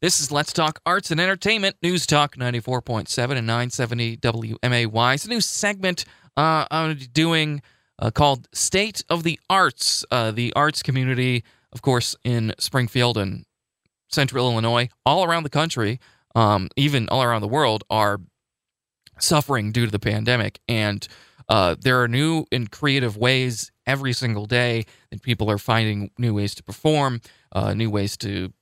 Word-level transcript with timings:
This 0.00 0.20
is 0.20 0.30
Let's 0.30 0.52
Talk 0.52 0.80
Arts 0.86 1.10
and 1.10 1.20
Entertainment, 1.20 1.74
News 1.82 2.06
Talk 2.06 2.36
94.7 2.36 3.36
and 3.36 3.46
970 3.48 4.16
WMAY. 4.18 5.14
It's 5.14 5.24
a 5.24 5.28
new 5.28 5.40
segment 5.40 6.04
uh, 6.36 6.66
I'm 6.70 6.96
doing 7.12 7.62
uh, 7.98 8.12
called 8.12 8.46
State 8.54 9.02
of 9.10 9.24
the 9.24 9.40
Arts. 9.50 10.04
Uh, 10.08 10.30
the 10.30 10.52
arts 10.54 10.84
community, 10.84 11.42
of 11.72 11.82
course, 11.82 12.14
in 12.22 12.54
Springfield 12.60 13.18
and 13.18 13.44
central 14.08 14.48
Illinois, 14.48 14.88
all 15.04 15.24
around 15.24 15.42
the 15.42 15.50
country, 15.50 15.98
um, 16.36 16.68
even 16.76 17.08
all 17.08 17.24
around 17.24 17.40
the 17.40 17.48
world, 17.48 17.82
are 17.90 18.20
suffering 19.18 19.72
due 19.72 19.84
to 19.84 19.90
the 19.90 19.98
pandemic. 19.98 20.60
And 20.68 21.08
uh, 21.48 21.74
there 21.80 22.00
are 22.00 22.06
new 22.06 22.44
and 22.52 22.70
creative 22.70 23.16
ways 23.16 23.72
every 23.84 24.12
single 24.12 24.46
day 24.46 24.84
that 25.10 25.22
people 25.22 25.50
are 25.50 25.58
finding 25.58 26.12
new 26.18 26.34
ways 26.34 26.54
to 26.54 26.62
perform, 26.62 27.20
uh, 27.50 27.74
new 27.74 27.90
ways 27.90 28.16
to, 28.18 28.52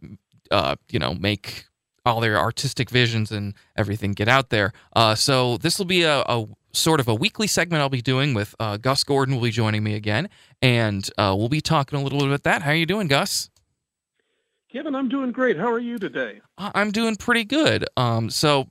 uh, 0.51 0.77
you 0.91 0.99
know, 0.99 1.15
make 1.15 1.67
all 2.05 2.21
their 2.21 2.39
artistic 2.39 2.89
visions 2.89 3.33
and 3.33 3.55
everything 3.77 4.13
get 4.13 4.29
out 4.29 4.51
there. 4.51 4.73
Uh, 4.95 5.15
so 5.15 5.57
this 5.59 5.79
will 5.79 5.87
be 5.87 6.05
a, 6.05 6.21
a, 6.21 6.47
sort 6.73 7.01
of 7.01 7.09
a 7.09 7.15
weekly 7.15 7.47
segment 7.47 7.81
I'll 7.81 7.89
be 7.89 8.03
doing 8.03 8.35
with 8.35 8.55
uh, 8.61 8.77
Gus 8.77 9.03
Gordon 9.03 9.35
will 9.35 9.43
be 9.43 9.51
joining 9.51 9.83
me 9.83 9.95
again, 9.95 10.29
and 10.63 11.09
uh, 11.19 11.35
we'll 11.37 11.49
be 11.49 11.61
talking 11.61 11.99
a 11.99 12.03
little 12.03 12.19
bit 12.19 12.29
about 12.29 12.43
that. 12.45 12.63
How 12.63 12.71
are 12.71 12.77
you 12.77 12.87
doing, 12.87 13.09
Gus? 13.09 13.51
Kevin, 14.71 14.95
I'm 14.95 15.09
doing 15.09 15.33
great. 15.33 15.57
How 15.57 15.71
are 15.73 15.79
you 15.79 15.99
today? 15.99 16.41
I'm 16.59 16.91
doing 16.91 17.17
pretty 17.17 17.45
good. 17.45 17.87
Um, 17.97 18.29
so, 18.29 18.69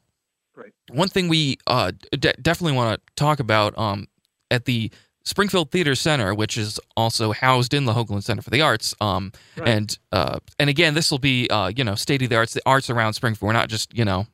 great. 0.53 0.73
One 0.91 1.07
thing 1.07 1.29
we 1.29 1.57
uh, 1.65 1.93
de- 2.11 2.33
definitely 2.33 2.77
want 2.77 3.01
to 3.01 3.13
talk 3.15 3.39
about 3.39 3.75
um, 3.77 4.07
at 4.51 4.65
the 4.65 4.91
Springfield 5.25 5.71
Theater 5.71 5.95
Center, 5.95 6.33
which 6.33 6.57
is 6.57 6.79
also 6.95 7.31
housed 7.31 7.73
in 7.73 7.85
the 7.85 7.93
Hoagland 7.93 8.23
Center 8.23 8.43
for 8.43 8.51
the 8.51 8.61
Arts. 8.61 8.93
Um, 9.01 9.31
right. 9.57 9.67
and 9.67 9.97
uh, 10.11 10.39
and 10.59 10.69
again, 10.69 10.93
this 10.93 11.09
will 11.09 11.19
be 11.19 11.49
uh, 11.49 11.71
you 11.75 11.83
know 11.83 11.95
state 11.95 12.21
of 12.21 12.29
the 12.29 12.35
arts, 12.35 12.53
the 12.53 12.61
arts 12.65 12.89
around 12.89 13.13
Springfield. 13.13 13.47
We're 13.47 13.53
not 13.53 13.69
just 13.69 13.95
you 13.97 14.05
know 14.05 14.27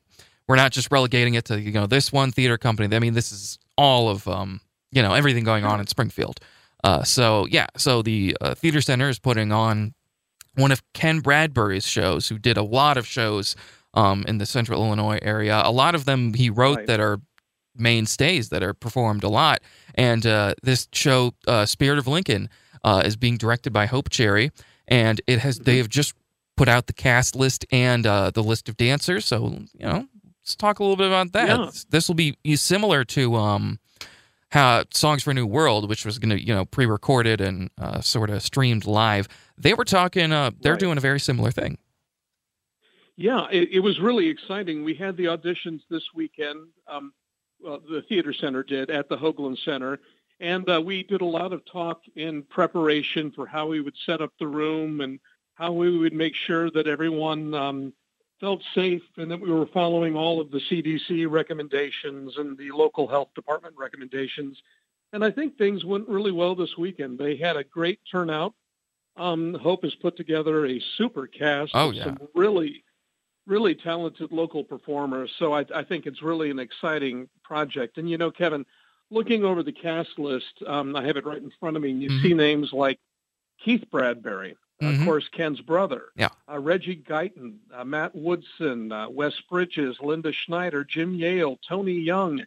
we're 0.48 0.56
not 0.56 0.72
just 0.72 0.90
relegating 0.92 1.34
it 1.34 1.46
to 1.46 1.60
you 1.60 1.72
know 1.72 1.86
this 1.86 2.12
one 2.12 2.30
theater 2.30 2.58
company. 2.58 2.94
I 2.94 2.98
mean, 2.98 3.14
this 3.14 3.32
is 3.32 3.58
all 3.76 4.10
of 4.10 4.28
um, 4.28 4.60
you 4.90 5.02
know 5.02 5.14
everything 5.14 5.44
going 5.44 5.64
on 5.64 5.80
in 5.80 5.86
Springfield. 5.86 6.40
Uh, 6.84 7.02
so 7.02 7.46
yeah, 7.46 7.66
so 7.76 8.02
the 8.02 8.36
uh, 8.40 8.54
theater 8.54 8.80
center 8.80 9.08
is 9.08 9.18
putting 9.18 9.50
on 9.50 9.94
one 10.56 10.72
of 10.72 10.82
Ken 10.92 11.20
Bradbury's 11.20 11.86
shows, 11.86 12.28
who 12.28 12.38
did 12.38 12.58
a 12.58 12.62
lot 12.62 12.98
of 12.98 13.06
shows 13.06 13.56
um, 13.94 14.24
in 14.28 14.38
the 14.38 14.46
Central 14.46 14.84
Illinois 14.84 15.18
area. 15.22 15.62
A 15.64 15.72
lot 15.72 15.94
of 15.94 16.04
them 16.04 16.34
he 16.34 16.50
wrote 16.50 16.78
right. 16.78 16.86
that 16.86 17.00
are 17.00 17.20
mainstays 17.74 18.50
that 18.50 18.62
are 18.62 18.74
performed 18.74 19.24
a 19.24 19.28
lot. 19.28 19.60
And 19.94 20.26
uh, 20.26 20.54
this 20.62 20.88
show, 20.92 21.34
uh, 21.46 21.66
Spirit 21.66 21.98
of 21.98 22.06
Lincoln, 22.06 22.48
uh, 22.84 23.02
is 23.04 23.16
being 23.16 23.36
directed 23.36 23.72
by 23.72 23.86
Hope 23.86 24.10
Cherry, 24.10 24.50
and 24.88 25.20
it 25.26 25.38
has 25.40 25.58
they 25.58 25.78
have 25.78 25.88
just 25.88 26.14
put 26.56 26.68
out 26.68 26.86
the 26.86 26.92
cast 26.92 27.36
list 27.36 27.64
and 27.70 28.06
uh, 28.06 28.30
the 28.30 28.42
list 28.42 28.68
of 28.68 28.76
dancers. 28.76 29.24
So 29.24 29.64
you 29.78 29.86
know, 29.86 30.06
let's 30.42 30.56
talk 30.56 30.78
a 30.78 30.82
little 30.82 30.96
bit 30.96 31.06
about 31.06 31.32
that. 31.32 31.58
Yeah. 31.58 31.70
This 31.90 32.08
will 32.08 32.14
be 32.14 32.36
similar 32.56 33.04
to 33.04 33.36
um, 33.36 33.78
how 34.50 34.84
Songs 34.92 35.22
for 35.22 35.30
a 35.30 35.34
New 35.34 35.46
World, 35.46 35.88
which 35.88 36.04
was 36.04 36.18
going 36.18 36.30
to 36.30 36.40
you 36.40 36.54
know 36.54 36.64
pre-recorded 36.64 37.40
and 37.40 37.70
uh, 37.78 38.00
sort 38.00 38.30
of 38.30 38.42
streamed 38.42 38.86
live. 38.86 39.28
They 39.56 39.74
were 39.74 39.84
talking. 39.84 40.32
Uh, 40.32 40.50
they're 40.60 40.72
right. 40.72 40.80
doing 40.80 40.98
a 40.98 41.00
very 41.00 41.20
similar 41.20 41.50
thing. 41.50 41.78
Yeah, 43.16 43.46
it, 43.50 43.68
it, 43.72 43.80
was 43.80 44.00
really 44.00 44.28
exciting. 44.28 44.84
We 44.84 44.94
had 44.94 45.16
the 45.16 45.26
auditions 45.26 45.82
this 45.90 46.02
weekend. 46.14 46.68
Um, 46.88 47.12
well, 47.62 47.80
the 47.88 48.02
theater 48.08 48.32
center 48.32 48.62
did 48.62 48.90
at 48.90 49.08
the 49.08 49.16
Hoagland 49.16 49.62
Center. 49.64 49.98
And 50.40 50.68
uh, 50.68 50.80
we 50.84 51.04
did 51.04 51.20
a 51.20 51.26
lot 51.26 51.52
of 51.52 51.62
talk 51.70 52.02
in 52.16 52.42
preparation 52.42 53.30
for 53.30 53.46
how 53.46 53.66
we 53.68 53.80
would 53.80 53.94
set 54.04 54.20
up 54.20 54.32
the 54.38 54.46
room 54.46 55.00
and 55.00 55.20
how 55.54 55.72
we 55.72 55.96
would 55.96 56.12
make 56.12 56.34
sure 56.46 56.70
that 56.72 56.88
everyone 56.88 57.54
um, 57.54 57.92
felt 58.40 58.60
safe 58.74 59.02
and 59.18 59.30
that 59.30 59.40
we 59.40 59.52
were 59.52 59.66
following 59.66 60.16
all 60.16 60.40
of 60.40 60.50
the 60.50 60.60
CDC 60.68 61.30
recommendations 61.30 62.34
and 62.38 62.58
the 62.58 62.72
local 62.72 63.06
health 63.06 63.28
department 63.36 63.74
recommendations. 63.78 64.60
And 65.12 65.24
I 65.24 65.30
think 65.30 65.56
things 65.56 65.84
went 65.84 66.08
really 66.08 66.32
well 66.32 66.56
this 66.56 66.76
weekend. 66.76 67.18
They 67.18 67.36
had 67.36 67.56
a 67.56 67.62
great 67.62 68.00
turnout. 68.10 68.54
Um, 69.16 69.54
Hope 69.62 69.84
has 69.84 69.94
put 69.96 70.16
together 70.16 70.66
a 70.66 70.82
super 70.96 71.28
cast 71.28 71.70
oh, 71.74 71.92
yeah. 71.92 72.04
some 72.04 72.18
really 72.34 72.82
really 73.46 73.74
talented 73.74 74.32
local 74.32 74.64
performers. 74.64 75.30
So 75.38 75.52
I, 75.52 75.64
I, 75.74 75.82
think 75.82 76.06
it's 76.06 76.22
really 76.22 76.50
an 76.50 76.58
exciting 76.58 77.28
project. 77.42 77.98
And 77.98 78.08
you 78.08 78.18
know, 78.18 78.30
Kevin, 78.30 78.64
looking 79.10 79.44
over 79.44 79.62
the 79.62 79.72
cast 79.72 80.18
list, 80.18 80.62
um, 80.66 80.94
I 80.94 81.04
have 81.04 81.16
it 81.16 81.26
right 81.26 81.42
in 81.42 81.52
front 81.58 81.76
of 81.76 81.82
me. 81.82 81.90
And 81.90 82.02
you 82.02 82.10
mm-hmm. 82.10 82.22
see 82.22 82.34
names 82.34 82.72
like 82.72 82.98
Keith 83.64 83.84
Bradbury, 83.90 84.56
mm-hmm. 84.80 85.00
of 85.00 85.06
course, 85.06 85.28
Ken's 85.28 85.60
brother. 85.60 86.04
Yeah. 86.16 86.28
Uh, 86.50 86.58
Reggie 86.58 86.96
Guyton, 86.96 87.56
uh, 87.74 87.84
Matt 87.84 88.14
Woodson, 88.14 88.92
uh, 88.92 89.08
Wes 89.08 89.34
Bridges, 89.50 89.96
Linda 90.00 90.32
Schneider, 90.32 90.84
Jim 90.84 91.14
Yale, 91.14 91.58
Tony 91.68 91.92
Young, 91.92 92.44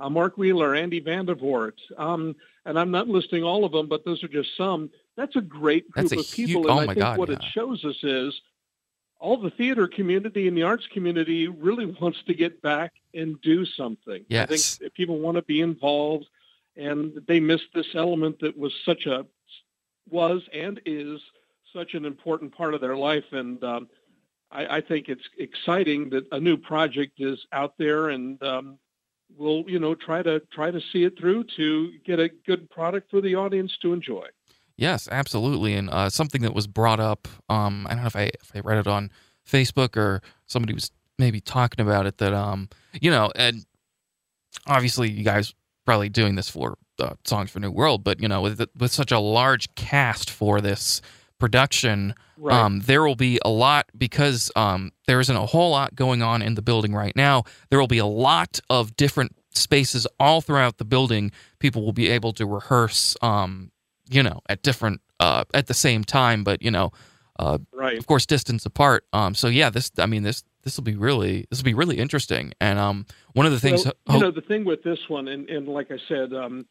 uh, 0.00 0.08
Mark 0.08 0.38
Wheeler, 0.38 0.74
Andy 0.74 1.00
Vandervoort. 1.00 1.78
Um, 1.96 2.36
and 2.64 2.78
I'm 2.78 2.90
not 2.90 3.08
listing 3.08 3.44
all 3.44 3.64
of 3.64 3.72
them, 3.72 3.88
but 3.88 4.04
those 4.04 4.22
are 4.22 4.28
just 4.28 4.56
some. 4.56 4.90
That's 5.16 5.36
a 5.36 5.40
great 5.40 5.90
group 5.90 6.08
That's 6.08 6.28
of 6.28 6.34
people. 6.34 6.62
Huge, 6.62 6.70
oh 6.70 6.78
and 6.78 6.90
I 6.90 6.94
think 6.94 6.98
God, 6.98 7.18
what 7.18 7.28
yeah. 7.28 7.36
it 7.36 7.44
shows 7.52 7.84
us 7.84 7.96
is 8.02 8.40
all 9.20 9.36
the 9.36 9.50
theater 9.50 9.88
community 9.88 10.46
and 10.46 10.56
the 10.56 10.62
arts 10.62 10.86
community 10.92 11.48
really 11.48 11.86
wants 11.86 12.18
to 12.26 12.34
get 12.34 12.62
back 12.62 12.92
and 13.14 13.40
do 13.42 13.64
something. 13.64 14.24
Yes. 14.28 14.44
I 14.44 14.56
think 14.78 14.94
people 14.94 15.18
want 15.18 15.36
to 15.36 15.42
be 15.42 15.60
involved 15.60 16.26
and 16.76 17.20
they 17.26 17.40
miss 17.40 17.60
this 17.74 17.88
element 17.94 18.38
that 18.40 18.56
was 18.56 18.72
such 18.84 19.06
a 19.06 19.26
was 20.08 20.42
and 20.54 20.80
is 20.86 21.20
such 21.74 21.94
an 21.94 22.04
important 22.04 22.56
part 22.56 22.72
of 22.72 22.80
their 22.80 22.96
life 22.96 23.24
and 23.32 23.62
um, 23.62 23.88
I, 24.50 24.76
I, 24.76 24.80
think 24.80 25.08
it's 25.10 25.28
exciting 25.36 26.08
that 26.10 26.26
a 26.32 26.40
new 26.40 26.56
project 26.56 27.14
is 27.18 27.38
out 27.52 27.74
there 27.78 28.08
and 28.08 28.42
um, 28.42 28.78
we'll 29.36 29.64
you 29.68 29.78
know 29.78 29.94
try 29.94 30.22
to 30.22 30.40
try 30.50 30.70
to 30.70 30.80
see 30.92 31.04
it 31.04 31.18
through 31.18 31.44
to 31.56 31.92
get 32.06 32.20
a 32.20 32.30
good 32.46 32.70
product 32.70 33.10
for 33.10 33.20
the 33.20 33.34
audience 33.34 33.76
to 33.82 33.92
enjoy 33.92 34.26
Yes, 34.78 35.08
absolutely, 35.10 35.74
and 35.74 35.90
uh, 35.90 36.08
something 36.08 36.42
that 36.42 36.54
was 36.54 36.68
brought 36.68 37.00
up. 37.00 37.26
Um, 37.48 37.84
I 37.90 37.94
don't 37.94 38.02
know 38.02 38.06
if 38.06 38.16
I 38.16 38.30
if 38.40 38.52
I 38.54 38.60
read 38.60 38.78
it 38.78 38.86
on 38.86 39.10
Facebook 39.44 39.96
or 39.96 40.22
somebody 40.46 40.72
was 40.72 40.92
maybe 41.18 41.40
talking 41.40 41.84
about 41.84 42.06
it. 42.06 42.18
That 42.18 42.32
um, 42.32 42.68
you 43.00 43.10
know, 43.10 43.32
and 43.34 43.66
obviously 44.68 45.10
you 45.10 45.24
guys 45.24 45.52
probably 45.84 46.08
doing 46.08 46.36
this 46.36 46.48
for 46.48 46.78
uh, 47.00 47.14
Songs 47.24 47.50
for 47.50 47.58
New 47.58 47.72
World, 47.72 48.04
but 48.04 48.22
you 48.22 48.28
know, 48.28 48.40
with 48.40 48.64
with 48.78 48.92
such 48.92 49.10
a 49.10 49.18
large 49.18 49.74
cast 49.74 50.30
for 50.30 50.60
this 50.60 51.02
production, 51.40 52.14
right. 52.36 52.54
um, 52.54 52.78
there 52.80 53.02
will 53.02 53.16
be 53.16 53.40
a 53.44 53.50
lot 53.50 53.86
because 53.98 54.48
um, 54.54 54.92
there 55.08 55.18
isn't 55.18 55.36
a 55.36 55.46
whole 55.46 55.72
lot 55.72 55.96
going 55.96 56.22
on 56.22 56.40
in 56.40 56.54
the 56.54 56.62
building 56.62 56.94
right 56.94 57.16
now. 57.16 57.42
There 57.70 57.80
will 57.80 57.88
be 57.88 57.98
a 57.98 58.06
lot 58.06 58.60
of 58.70 58.94
different 58.94 59.34
spaces 59.54 60.06
all 60.20 60.40
throughout 60.40 60.78
the 60.78 60.84
building. 60.84 61.32
People 61.58 61.84
will 61.84 61.92
be 61.92 62.08
able 62.10 62.32
to 62.34 62.46
rehearse 62.46 63.16
um, 63.22 63.72
you 64.08 64.22
know, 64.22 64.40
at 64.48 64.62
different 64.62 65.00
uh, 65.20 65.44
at 65.54 65.66
the 65.66 65.74
same 65.74 66.04
time, 66.04 66.44
but 66.44 66.62
you 66.62 66.70
know, 66.70 66.92
uh, 67.38 67.58
right. 67.72 67.98
of 67.98 68.06
course, 68.06 68.26
distance 68.26 68.66
apart. 68.66 69.04
Um, 69.12 69.34
so 69.34 69.48
yeah, 69.48 69.70
this 69.70 69.90
I 69.98 70.06
mean 70.06 70.22
this 70.22 70.44
this 70.64 70.76
will 70.76 70.84
be 70.84 70.96
really 70.96 71.46
this 71.50 71.60
will 71.60 71.64
be 71.64 71.74
really 71.74 71.98
interesting. 71.98 72.52
And 72.60 72.78
um, 72.78 73.06
one 73.32 73.46
of 73.46 73.52
the 73.52 73.60
things 73.60 73.84
well, 73.84 74.16
you 74.16 74.22
know 74.22 74.30
the 74.30 74.40
thing 74.40 74.64
with 74.64 74.82
this 74.82 75.08
one, 75.08 75.28
and, 75.28 75.48
and 75.48 75.68
like 75.68 75.90
I 75.90 75.98
said, 76.08 76.32
um, 76.32 76.66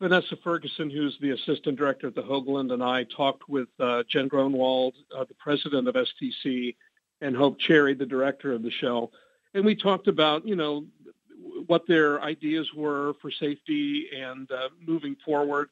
Vanessa 0.00 0.36
Ferguson, 0.42 0.90
who's 0.90 1.16
the 1.20 1.30
assistant 1.30 1.76
director 1.76 2.08
at 2.08 2.14
the 2.14 2.22
Hoagland, 2.22 2.72
and 2.72 2.82
I 2.82 3.04
talked 3.04 3.48
with 3.48 3.68
uh, 3.80 4.04
Jen 4.08 4.28
Gronwald, 4.28 4.94
uh, 5.16 5.24
the 5.24 5.34
president 5.34 5.88
of 5.88 5.94
STC, 5.94 6.76
and 7.20 7.36
Hope 7.36 7.58
Cherry, 7.58 7.94
the 7.94 8.06
director 8.06 8.52
of 8.52 8.62
the 8.62 8.70
show, 8.70 9.10
and 9.54 9.64
we 9.64 9.74
talked 9.74 10.08
about 10.08 10.46
you 10.46 10.56
know 10.56 10.86
what 11.66 11.86
their 11.86 12.22
ideas 12.22 12.72
were 12.74 13.14
for 13.20 13.30
safety 13.30 14.08
and 14.16 14.50
uh, 14.50 14.68
moving 14.84 15.16
forward 15.24 15.68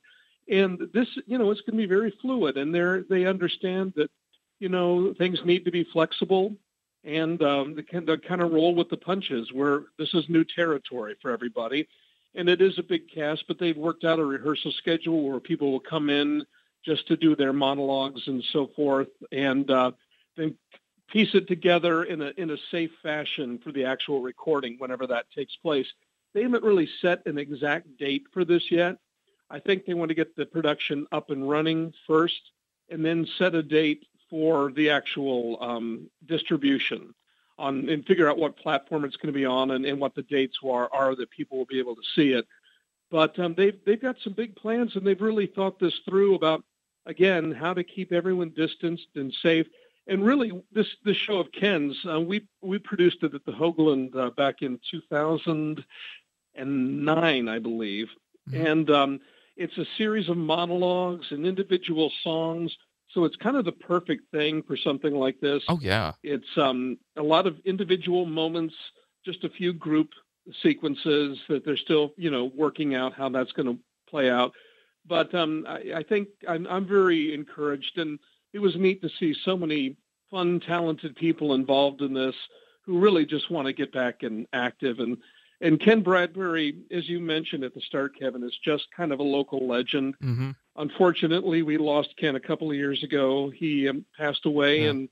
and 0.50 0.80
this 0.92 1.08
you 1.26 1.38
know 1.38 1.50
it's 1.50 1.60
going 1.62 1.78
to 1.78 1.82
be 1.82 1.86
very 1.86 2.12
fluid 2.20 2.56
and 2.58 2.74
they 2.74 3.02
they 3.08 3.26
understand 3.26 3.92
that 3.96 4.10
you 4.58 4.68
know 4.68 5.14
things 5.14 5.40
need 5.44 5.64
to 5.64 5.70
be 5.70 5.84
flexible 5.84 6.54
and 7.04 7.42
um, 7.42 7.74
they 7.74 7.82
can 7.82 8.04
they 8.04 8.16
kind 8.18 8.42
of 8.42 8.52
roll 8.52 8.74
with 8.74 8.90
the 8.90 8.96
punches 8.96 9.52
where 9.52 9.84
this 9.98 10.12
is 10.12 10.28
new 10.28 10.44
territory 10.44 11.16
for 11.22 11.30
everybody. 11.30 11.88
And 12.34 12.48
it 12.48 12.60
is 12.60 12.78
a 12.78 12.82
big 12.82 13.10
cast 13.12 13.44
but 13.48 13.58
they've 13.58 13.76
worked 13.76 14.04
out 14.04 14.18
a 14.18 14.24
rehearsal 14.24 14.72
schedule 14.72 15.28
where 15.28 15.40
people 15.40 15.72
will 15.72 15.80
come 15.80 16.10
in 16.10 16.44
just 16.84 17.06
to 17.08 17.16
do 17.16 17.36
their 17.36 17.52
monologues 17.52 18.22
and 18.26 18.42
so 18.52 18.68
forth 18.74 19.08
and 19.32 19.70
uh, 19.70 19.92
then 20.36 20.56
piece 21.08 21.34
it 21.34 21.48
together 21.48 22.04
in 22.04 22.22
a 22.22 22.32
in 22.36 22.50
a 22.50 22.56
safe 22.70 22.92
fashion 23.02 23.58
for 23.62 23.72
the 23.72 23.84
actual 23.84 24.20
recording 24.20 24.76
whenever 24.78 25.06
that 25.06 25.26
takes 25.34 25.56
place. 25.56 25.86
They 26.34 26.42
haven't 26.42 26.62
really 26.62 26.88
set 27.00 27.26
an 27.26 27.38
exact 27.38 27.96
date 27.98 28.24
for 28.32 28.44
this 28.44 28.70
yet 28.70 28.98
I 29.50 29.58
think 29.58 29.84
they 29.84 29.94
want 29.94 30.10
to 30.10 30.14
get 30.14 30.36
the 30.36 30.46
production 30.46 31.06
up 31.12 31.30
and 31.30 31.48
running 31.48 31.92
first 32.06 32.40
and 32.88 33.04
then 33.04 33.26
set 33.38 33.54
a 33.54 33.62
date 33.62 34.06
for 34.28 34.72
the 34.72 34.90
actual 34.90 35.58
um, 35.60 36.10
distribution 36.26 37.14
on 37.58 37.88
and 37.88 38.06
figure 38.06 38.28
out 38.30 38.38
what 38.38 38.56
platform 38.56 39.04
it's 39.04 39.16
going 39.16 39.32
to 39.32 39.38
be 39.38 39.44
on 39.44 39.72
and, 39.72 39.84
and 39.84 40.00
what 40.00 40.14
the 40.14 40.22
dates 40.22 40.56
are, 40.64 40.88
are 40.92 41.14
that 41.14 41.30
people 41.30 41.58
will 41.58 41.66
be 41.66 41.78
able 41.78 41.94
to 41.94 42.02
see 42.14 42.32
it. 42.32 42.46
But 43.10 43.38
um, 43.38 43.54
they've, 43.54 43.78
they've 43.84 44.00
got 44.00 44.16
some 44.22 44.32
big 44.32 44.56
plans 44.56 44.96
and 44.96 45.06
they've 45.06 45.20
really 45.20 45.46
thought 45.46 45.78
this 45.80 46.00
through 46.08 46.36
about, 46.36 46.64
again, 47.06 47.52
how 47.52 47.74
to 47.74 47.84
keep 47.84 48.12
everyone 48.12 48.54
distanced 48.56 49.08
and 49.16 49.34
safe. 49.42 49.66
and 50.06 50.24
really, 50.24 50.62
this 50.72 50.86
this 51.04 51.16
show 51.16 51.38
of 51.38 51.52
Ken's, 51.52 51.96
uh, 52.08 52.20
we 52.20 52.46
we 52.62 52.78
produced 52.78 53.22
it 53.22 53.34
at 53.34 53.44
the 53.44 53.52
Hoagland 53.52 54.16
uh, 54.16 54.30
back 54.30 54.62
in 54.62 54.80
2009, 54.90 57.48
I 57.48 57.58
believe, 57.58 58.08
mm-hmm. 58.48 58.66
and 58.66 58.90
um, 58.90 59.20
it's 59.60 59.76
a 59.76 59.84
series 59.98 60.30
of 60.30 60.38
monologues 60.38 61.26
and 61.30 61.44
individual 61.44 62.10
songs. 62.24 62.74
So 63.12 63.24
it's 63.24 63.36
kind 63.36 63.56
of 63.56 63.66
the 63.66 63.72
perfect 63.72 64.30
thing 64.30 64.62
for 64.62 64.76
something 64.76 65.14
like 65.14 65.38
this. 65.40 65.62
Oh 65.68 65.78
yeah, 65.82 66.12
it's 66.22 66.46
um, 66.56 66.96
a 67.18 67.22
lot 67.22 67.46
of 67.46 67.56
individual 67.66 68.24
moments, 68.24 68.74
just 69.24 69.44
a 69.44 69.50
few 69.50 69.74
group 69.74 70.08
sequences 70.62 71.38
that 71.48 71.64
they're 71.64 71.76
still, 71.76 72.12
you 72.16 72.30
know, 72.30 72.50
working 72.56 72.94
out 72.94 73.12
how 73.12 73.28
that's 73.28 73.52
going 73.52 73.66
to 73.66 73.78
play 74.08 74.30
out. 74.30 74.52
But 75.06 75.34
um, 75.34 75.66
I, 75.68 75.82
I 75.96 76.02
think 76.08 76.28
I'm, 76.48 76.66
I'm 76.66 76.86
very 76.86 77.34
encouraged, 77.34 77.98
and 77.98 78.18
it 78.54 78.60
was 78.60 78.74
neat 78.76 79.02
to 79.02 79.10
see 79.18 79.34
so 79.44 79.56
many 79.58 79.96
fun, 80.30 80.60
talented 80.66 81.16
people 81.16 81.52
involved 81.52 82.00
in 82.00 82.14
this 82.14 82.34
who 82.86 82.98
really 82.98 83.26
just 83.26 83.50
want 83.50 83.66
to 83.66 83.74
get 83.74 83.92
back 83.92 84.22
and 84.22 84.46
active. 84.54 85.00
And 85.00 85.18
and 85.60 85.80
Ken 85.80 86.02
Bradbury, 86.02 86.76
as 86.90 87.08
you 87.08 87.20
mentioned 87.20 87.64
at 87.64 87.74
the 87.74 87.80
start, 87.82 88.18
Kevin, 88.18 88.42
is 88.42 88.56
just 88.64 88.86
kind 88.96 89.12
of 89.12 89.20
a 89.20 89.24
local 89.24 89.66
legend. 89.66 90.14
Mm-hmm. 90.22 90.50
Unfortunately, 90.76 91.62
we 91.62 91.76
lost 91.76 92.16
Ken 92.16 92.36
a 92.36 92.40
couple 92.40 92.70
of 92.70 92.76
years 92.76 93.02
ago. 93.04 93.50
He 93.50 93.88
um, 93.88 94.04
passed 94.16 94.46
away 94.46 94.82
yeah. 94.82 94.90
and 94.90 95.08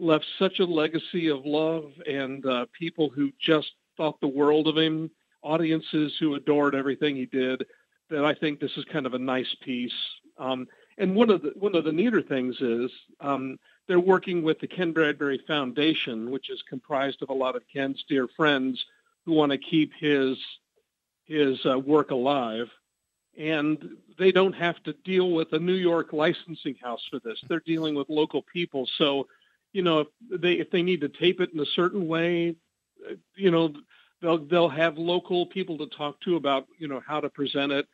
left 0.00 0.26
such 0.38 0.58
a 0.58 0.64
legacy 0.64 1.28
of 1.28 1.46
love 1.46 1.92
and 2.08 2.44
uh, 2.44 2.66
people 2.76 3.08
who 3.08 3.30
just 3.40 3.70
thought 3.96 4.20
the 4.20 4.26
world 4.26 4.66
of 4.66 4.76
him, 4.76 5.10
audiences 5.42 6.12
who 6.18 6.34
adored 6.34 6.74
everything 6.74 7.14
he 7.14 7.26
did. 7.26 7.64
That 8.10 8.24
I 8.24 8.34
think 8.34 8.58
this 8.58 8.76
is 8.76 8.84
kind 8.86 9.06
of 9.06 9.14
a 9.14 9.18
nice 9.18 9.54
piece. 9.62 9.92
Um, 10.38 10.66
and 10.98 11.14
one 11.14 11.30
of 11.30 11.42
the 11.42 11.52
one 11.56 11.76
of 11.76 11.84
the 11.84 11.92
neater 11.92 12.20
things 12.20 12.56
is 12.60 12.90
um, 13.20 13.58
they're 13.86 14.00
working 14.00 14.42
with 14.42 14.58
the 14.58 14.66
Ken 14.66 14.92
Bradbury 14.92 15.40
Foundation, 15.46 16.30
which 16.30 16.50
is 16.50 16.62
comprised 16.68 17.22
of 17.22 17.30
a 17.30 17.34
lot 17.34 17.54
of 17.54 17.62
Ken's 17.72 18.04
dear 18.08 18.26
friends 18.36 18.84
want 19.26 19.52
to 19.52 19.58
keep 19.58 19.92
his 19.98 20.38
his 21.24 21.64
uh, 21.64 21.78
work 21.78 22.10
alive. 22.10 22.68
And 23.36 23.96
they 24.18 24.30
don't 24.30 24.52
have 24.52 24.80
to 24.84 24.92
deal 24.92 25.30
with 25.32 25.52
a 25.52 25.58
New 25.58 25.74
York 25.74 26.12
licensing 26.12 26.76
house 26.80 27.04
for 27.10 27.18
this. 27.18 27.42
They're 27.48 27.60
dealing 27.60 27.96
with 27.96 28.08
local 28.08 28.42
people. 28.42 28.88
So, 28.96 29.26
you 29.72 29.82
know, 29.82 30.00
if 30.00 30.08
they 30.40 30.52
if 30.52 30.70
they 30.70 30.82
need 30.82 31.00
to 31.00 31.08
tape 31.08 31.40
it 31.40 31.52
in 31.52 31.58
a 31.58 31.66
certain 31.66 32.06
way, 32.06 32.54
you 33.34 33.50
know, 33.50 33.74
they'll 34.20 34.38
they'll 34.38 34.68
have 34.68 34.98
local 34.98 35.46
people 35.46 35.78
to 35.78 35.86
talk 35.86 36.20
to 36.22 36.36
about 36.36 36.66
you 36.78 36.88
know 36.88 37.02
how 37.06 37.20
to 37.20 37.28
present 37.28 37.72
it. 37.72 37.86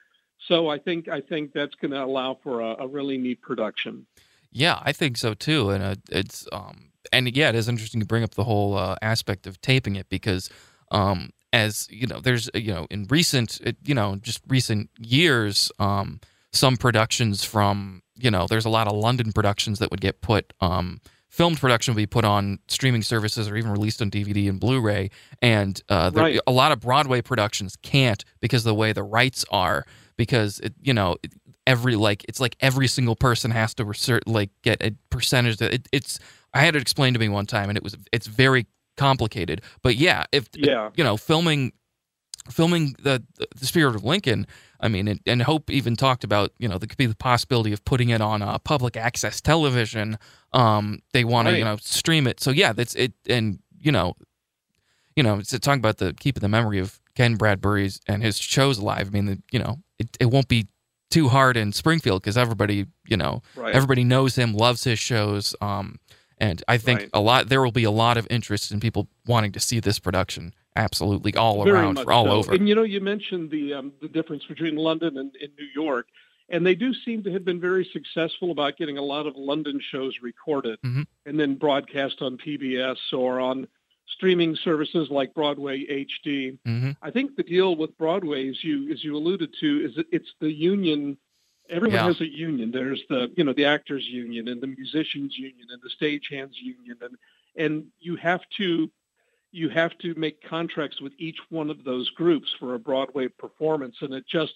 So 0.47 0.69
I 0.69 0.79
think 0.79 1.09
I 1.09 1.21
think 1.21 1.53
that's 1.53 1.75
going 1.75 1.91
to 1.91 2.03
allow 2.03 2.39
for 2.43 2.61
a, 2.61 2.85
a, 2.85 2.89
really 2.89 3.19
neat 3.19 3.43
production. 3.43 4.07
Yeah, 4.51 4.81
I 4.83 4.93
think 4.93 5.19
so 5.19 5.35
too, 5.35 5.71
and 5.71 5.83
uh, 5.83 5.95
it's 6.11 6.47
um 6.53 6.91
and 7.13 7.35
yeah, 7.37 7.49
it 7.49 7.55
is 7.55 7.69
interesting 7.69 8.01
to 8.01 8.07
bring 8.07 8.23
up 8.23 8.35
the 8.35 8.45
whole 8.45 8.77
uh, 8.77 8.97
aspect 9.03 9.47
of 9.47 9.61
taping 9.61 9.97
it 9.97 10.09
because 10.09 10.49
um 10.91 11.31
as 11.53 11.89
you 11.91 12.07
know, 12.07 12.21
there's 12.21 12.49
you 12.55 12.73
know 12.73 12.87
in 12.91 13.07
recent 13.11 13.61
you 13.85 13.95
know 13.95 14.17
just 14.17 14.41
recent 14.49 14.91
years 14.99 15.73
um 15.79 16.21
some 16.53 16.77
productions 16.77 17.45
from 17.45 18.03
you 18.17 18.31
know 18.31 18.47
there's 18.49 18.65
a 18.65 18.71
lot 18.71 18.87
of 18.87 18.95
London 18.95 19.33
productions 19.33 19.79
that 19.79 19.91
would 19.91 20.01
get 20.01 20.21
put 20.21 20.53
um 20.61 21.01
filmed 21.29 21.61
production 21.61 21.95
will 21.95 21.97
be 21.97 22.07
put 22.07 22.25
on 22.25 22.59
streaming 22.69 23.03
services 23.03 23.49
or 23.49 23.57
even 23.57 23.71
released 23.71 24.03
on 24.03 24.11
DVD 24.11 24.49
and 24.49 24.59
Blu-ray, 24.59 25.11
and 25.41 25.81
uh, 25.89 26.11
there, 26.11 26.25
right. 26.25 26.41
a 26.47 26.53
lot 26.53 26.73
of 26.73 26.81
Broadway 26.81 27.23
productions 27.23 27.77
can't 27.83 28.25
because 28.41 28.63
of 28.63 28.71
the 28.71 28.75
way 28.75 28.93
the 28.93 29.05
rights 29.05 29.45
are. 29.51 29.87
Because 30.17 30.59
it, 30.61 30.75
you 30.83 30.93
know 30.93 31.17
every 31.67 31.95
like 31.97 32.25
it's 32.29 32.41
like 32.41 32.57
every 32.61 32.89
single 32.89 33.17
person 33.17 33.51
has 33.53 33.75
to 33.75 34.21
like 34.27 34.51
get 34.63 34.83
a 34.83 34.95
percentage. 35.09 35.59
That 35.59 35.73
it, 35.73 35.89
it's 35.93 36.19
I 36.53 36.61
had 36.61 36.77
it 36.77 36.83
explained 36.83 37.15
to 37.15 37.21
me 37.21 37.29
one 37.29 37.47
time, 37.47 37.71
and 37.71 37.79
it 37.79 37.85
was 37.85 37.97
it's 38.13 38.27
very 38.27 38.67
complicated. 39.01 39.63
But 39.83 39.97
yeah, 39.97 40.25
if 40.31 40.49
yeah. 40.55 40.91
you 40.95 41.03
know 41.03 41.17
filming 41.17 41.73
filming 42.51 42.95
the 43.03 43.25
the 43.59 43.67
Spirit 43.67 43.97
of 43.97 44.05
Lincoln. 44.05 44.47
I 44.83 44.89
mean, 44.89 45.09
and, 45.09 45.21
and, 45.27 45.43
Hope 45.43 45.71
even 45.71 45.95
talked 45.95 46.25
about 46.25 46.53
you 46.59 46.69
know 46.69 46.79
there 46.79 46.87
could 46.87 46.99
be 46.99 47.07
the 47.07 47.15
possibility 47.15 47.73
of 47.73 47.85
putting 47.85 48.11
it 48.11 48.21
on 48.21 48.43
uh, 48.43 48.59
public 48.59 48.97
access 48.97 49.41
television. 49.41 50.19
Um, 50.53 51.01
they 51.13 51.25
want 51.25 51.47
right. 51.47 51.53
to 51.53 51.59
you 51.59 51.65
know 51.65 51.77
stream 51.79 52.27
it. 52.27 52.41
So 52.41 52.51
yeah, 52.51 52.73
that's 52.73 52.95
it. 52.95 53.13
And 53.29 53.59
you 53.79 53.93
know, 53.93 54.15
you 55.17 55.23
know, 55.23 55.39
it's 55.39 55.51
talking 55.59 55.81
about 55.81 55.99
the 55.99 56.15
keeping 56.15 56.41
the 56.41 56.49
memory 56.49 56.79
of 56.79 57.01
Ken 57.15 57.37
Bradbury's 57.37 58.01
and 58.07 58.23
his 58.23 58.39
shows 58.39 58.79
alive. 58.79 59.09
I 59.09 59.11
mean, 59.11 59.27
the, 59.27 59.43
you 59.51 59.59
know, 59.59 59.79
it 59.99 60.09
it 60.21 60.27
won't 60.27 60.49
be 60.49 60.69
too 61.11 61.29
hard 61.29 61.57
in 61.57 61.73
Springfield 61.73 62.23
because 62.23 62.39
everybody 62.39 62.87
you 63.07 63.17
know 63.17 63.43
right. 63.57 63.75
everybody 63.75 64.05
knows 64.05 64.37
him, 64.37 64.55
loves 64.55 64.85
his 64.85 64.99
shows. 64.99 65.55
Um, 65.61 65.99
and 66.41 66.63
I 66.67 66.79
think 66.79 67.01
right. 67.01 67.11
a 67.13 67.21
lot 67.21 67.49
there 67.49 67.63
will 67.63 67.71
be 67.73 67.85
a 67.85 67.91
lot 67.91 68.17
of 68.17 68.27
interest 68.31 68.73
in 68.73 68.81
people 68.81 69.09
wanting 69.27 69.53
to 69.53 69.61
see 69.61 69.79
this 69.79 69.99
production 69.99 70.55
absolutely 70.77 71.35
all 71.35 71.65
Very 71.65 71.79
around, 71.79 71.99
all 71.99 72.25
so. 72.25 72.31
over. 72.31 72.55
And 72.55 72.69
you 72.69 72.75
know, 72.75 72.83
you 72.83 73.01
mentioned 73.01 73.51
the 73.51 73.75
um, 73.75 73.93
the 74.01 74.09
difference 74.09 74.45
between 74.45 74.77
London 74.77 75.19
and, 75.19 75.35
and 75.41 75.51
New 75.59 75.69
York, 75.75 76.07
and 76.49 76.67
they 76.67 76.75
do 76.75 76.93
seem 76.95 77.23
to 77.25 77.33
have 77.33 77.45
been 77.45 77.61
very 77.61 77.89
successful 77.93 78.51
about 78.51 78.77
getting 78.77 78.99
a 78.99 79.03
lot 79.03 79.27
of 79.27 79.37
London 79.37 79.81
shows 79.81 80.15
recorded 80.23 80.79
mm-hmm. 80.83 81.03
and 81.27 81.39
then 81.39 81.55
broadcast 81.55 82.23
on 82.23 82.39
PBS 82.39 82.99
or 83.13 83.41
on 83.41 83.69
streaming 84.09 84.57
services 84.57 85.09
like 85.11 85.35
Broadway 85.35 85.87
HD. 85.87 86.59
Mm-hmm. 86.67 86.91
I 87.03 87.11
think 87.11 87.37
the 87.37 87.43
deal 87.43 87.77
with 87.77 87.97
Broadway, 87.97 88.49
as 88.49 88.63
you 88.65 88.91
as 88.93 89.05
you 89.05 89.17
alluded 89.17 89.55
to, 89.61 89.85
is 89.85 89.95
that 89.97 90.07
it's 90.11 90.33
the 90.41 90.53
union. 90.53 91.17
Everyone 91.71 91.97
yeah. 91.97 92.07
has 92.07 92.21
a 92.21 92.29
union. 92.29 92.71
There's 92.71 93.03
the 93.09 93.31
you 93.37 93.45
know 93.45 93.53
the 93.53 93.65
actors 93.65 94.05
union 94.07 94.49
and 94.49 94.61
the 94.61 94.67
musicians 94.67 95.37
union 95.39 95.69
and 95.71 95.81
the 95.83 95.91
stagehands 95.91 96.55
union, 96.61 96.97
and 97.01 97.17
and 97.57 97.87
you 98.01 98.17
have 98.17 98.43
to 98.59 98.91
you 99.53 99.69
have 99.69 99.97
to 99.99 100.15
make 100.15 100.43
contracts 100.43 101.01
with 101.01 101.13
each 101.19 101.39
one 101.49 101.71
of 101.71 101.85
those 101.85 102.09
groups 102.11 102.49
for 102.59 102.75
a 102.75 102.79
Broadway 102.79 103.29
performance, 103.29 103.97
and 104.01 104.15
it 104.15 104.25
just 104.27 104.55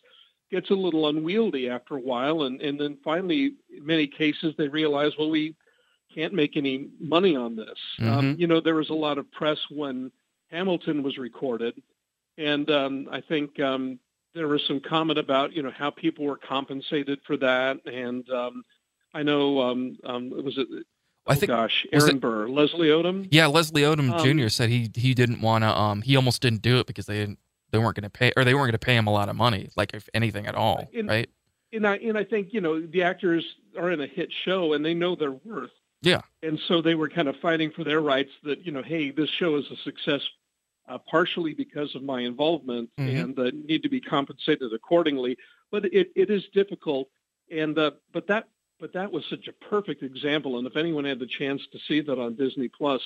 gets 0.50 0.70
a 0.70 0.74
little 0.74 1.08
unwieldy 1.08 1.68
after 1.68 1.96
a 1.96 2.00
while. 2.00 2.42
And, 2.42 2.60
and 2.60 2.80
then 2.80 2.98
finally, 3.02 3.54
in 3.76 3.84
many 3.84 4.06
cases, 4.06 4.54
they 4.56 4.68
realize, 4.68 5.12
well, 5.18 5.30
we 5.30 5.56
can't 6.14 6.32
make 6.32 6.56
any 6.56 6.88
money 7.00 7.34
on 7.34 7.56
this. 7.56 7.78
Um, 7.98 8.06
mm-hmm. 8.06 8.18
Um, 8.18 8.36
you 8.38 8.46
know, 8.46 8.60
there 8.60 8.76
was 8.76 8.90
a 8.90 8.94
lot 8.94 9.18
of 9.18 9.30
press 9.32 9.58
when 9.68 10.12
Hamilton 10.50 11.02
was 11.02 11.18
recorded, 11.18 11.80
and 12.38 12.70
um, 12.70 13.08
I 13.10 13.20
think 13.20 13.58
um, 13.58 13.98
there 14.34 14.48
was 14.48 14.62
some 14.66 14.80
comment 14.80 15.18
about, 15.18 15.52
you 15.52 15.62
know, 15.62 15.70
how 15.70 15.90
people 15.90 16.24
were 16.24 16.36
compensated 16.36 17.20
for 17.26 17.36
that. 17.38 17.84
And 17.86 18.28
um, 18.30 18.64
I 19.12 19.22
know, 19.22 19.60
um, 19.60 19.98
um, 20.04 20.30
was 20.30 20.58
it 20.58 20.66
I 21.26 21.32
oh, 21.32 21.34
think 21.36 21.48
gosh, 21.48 21.86
Aaron 21.90 22.16
it, 22.16 22.20
Burr, 22.20 22.48
Leslie 22.48 22.88
Odom. 22.88 23.28
Yeah, 23.30 23.46
Leslie 23.46 23.82
Odom 23.82 24.10
um, 24.12 24.38
Jr. 24.38 24.48
said 24.48 24.68
he 24.68 24.90
he 24.94 25.14
didn't 25.14 25.40
want 25.40 25.64
to. 25.64 25.74
Um, 25.74 26.02
he 26.02 26.16
almost 26.16 26.42
didn't 26.42 26.60
do 26.60 26.78
it 26.80 26.86
because 26.86 27.06
they 27.06 27.14
didn't 27.14 27.38
they 27.70 27.78
weren't 27.78 27.96
going 27.96 28.04
to 28.04 28.10
pay 28.10 28.32
or 28.36 28.44
they 28.44 28.52
weren't 28.52 28.64
going 28.64 28.72
to 28.72 28.78
pay 28.78 28.94
him 28.94 29.06
a 29.06 29.12
lot 29.12 29.30
of 29.30 29.36
money, 29.36 29.70
like 29.74 29.94
if 29.94 30.08
anything 30.12 30.46
at 30.46 30.54
all, 30.54 30.88
and, 30.94 31.08
right? 31.08 31.30
And 31.72 31.86
I 31.86 31.96
and 31.96 32.18
I 32.18 32.24
think 32.24 32.52
you 32.52 32.60
know 32.60 32.78
the 32.78 33.02
actors 33.02 33.44
are 33.78 33.90
in 33.90 34.02
a 34.02 34.06
hit 34.06 34.30
show 34.44 34.74
and 34.74 34.84
they 34.84 34.92
know 34.92 35.16
their 35.16 35.32
worth. 35.32 35.70
Yeah. 36.02 36.20
And 36.42 36.60
so 36.68 36.82
they 36.82 36.94
were 36.94 37.08
kind 37.08 37.28
of 37.28 37.36
fighting 37.36 37.70
for 37.70 37.84
their 37.84 38.00
rights. 38.00 38.30
That 38.42 38.66
you 38.66 38.72
know, 38.72 38.82
hey, 38.82 39.10
this 39.10 39.30
show 39.30 39.56
is 39.56 39.64
a 39.70 39.76
success. 39.76 40.20
Uh, 40.86 40.98
partially 41.10 41.54
because 41.54 41.94
of 41.94 42.02
my 42.02 42.20
involvement 42.20 42.90
mm-hmm. 42.98 43.16
and 43.16 43.38
uh, 43.38 43.50
need 43.66 43.82
to 43.82 43.88
be 43.88 44.02
compensated 44.02 44.70
accordingly. 44.74 45.34
But 45.70 45.86
it, 45.86 46.12
it 46.14 46.28
is 46.28 46.44
difficult, 46.52 47.08
and 47.50 47.78
uh, 47.78 47.92
but 48.12 48.26
that 48.26 48.48
but 48.78 48.92
that 48.92 49.10
was 49.10 49.24
such 49.30 49.48
a 49.48 49.52
perfect 49.52 50.02
example. 50.02 50.58
And 50.58 50.66
if 50.66 50.76
anyone 50.76 51.06
had 51.06 51.18
the 51.18 51.26
chance 51.26 51.62
to 51.72 51.78
see 51.88 52.02
that 52.02 52.18
on 52.18 52.34
Disney 52.34 52.68
Plus, 52.68 53.00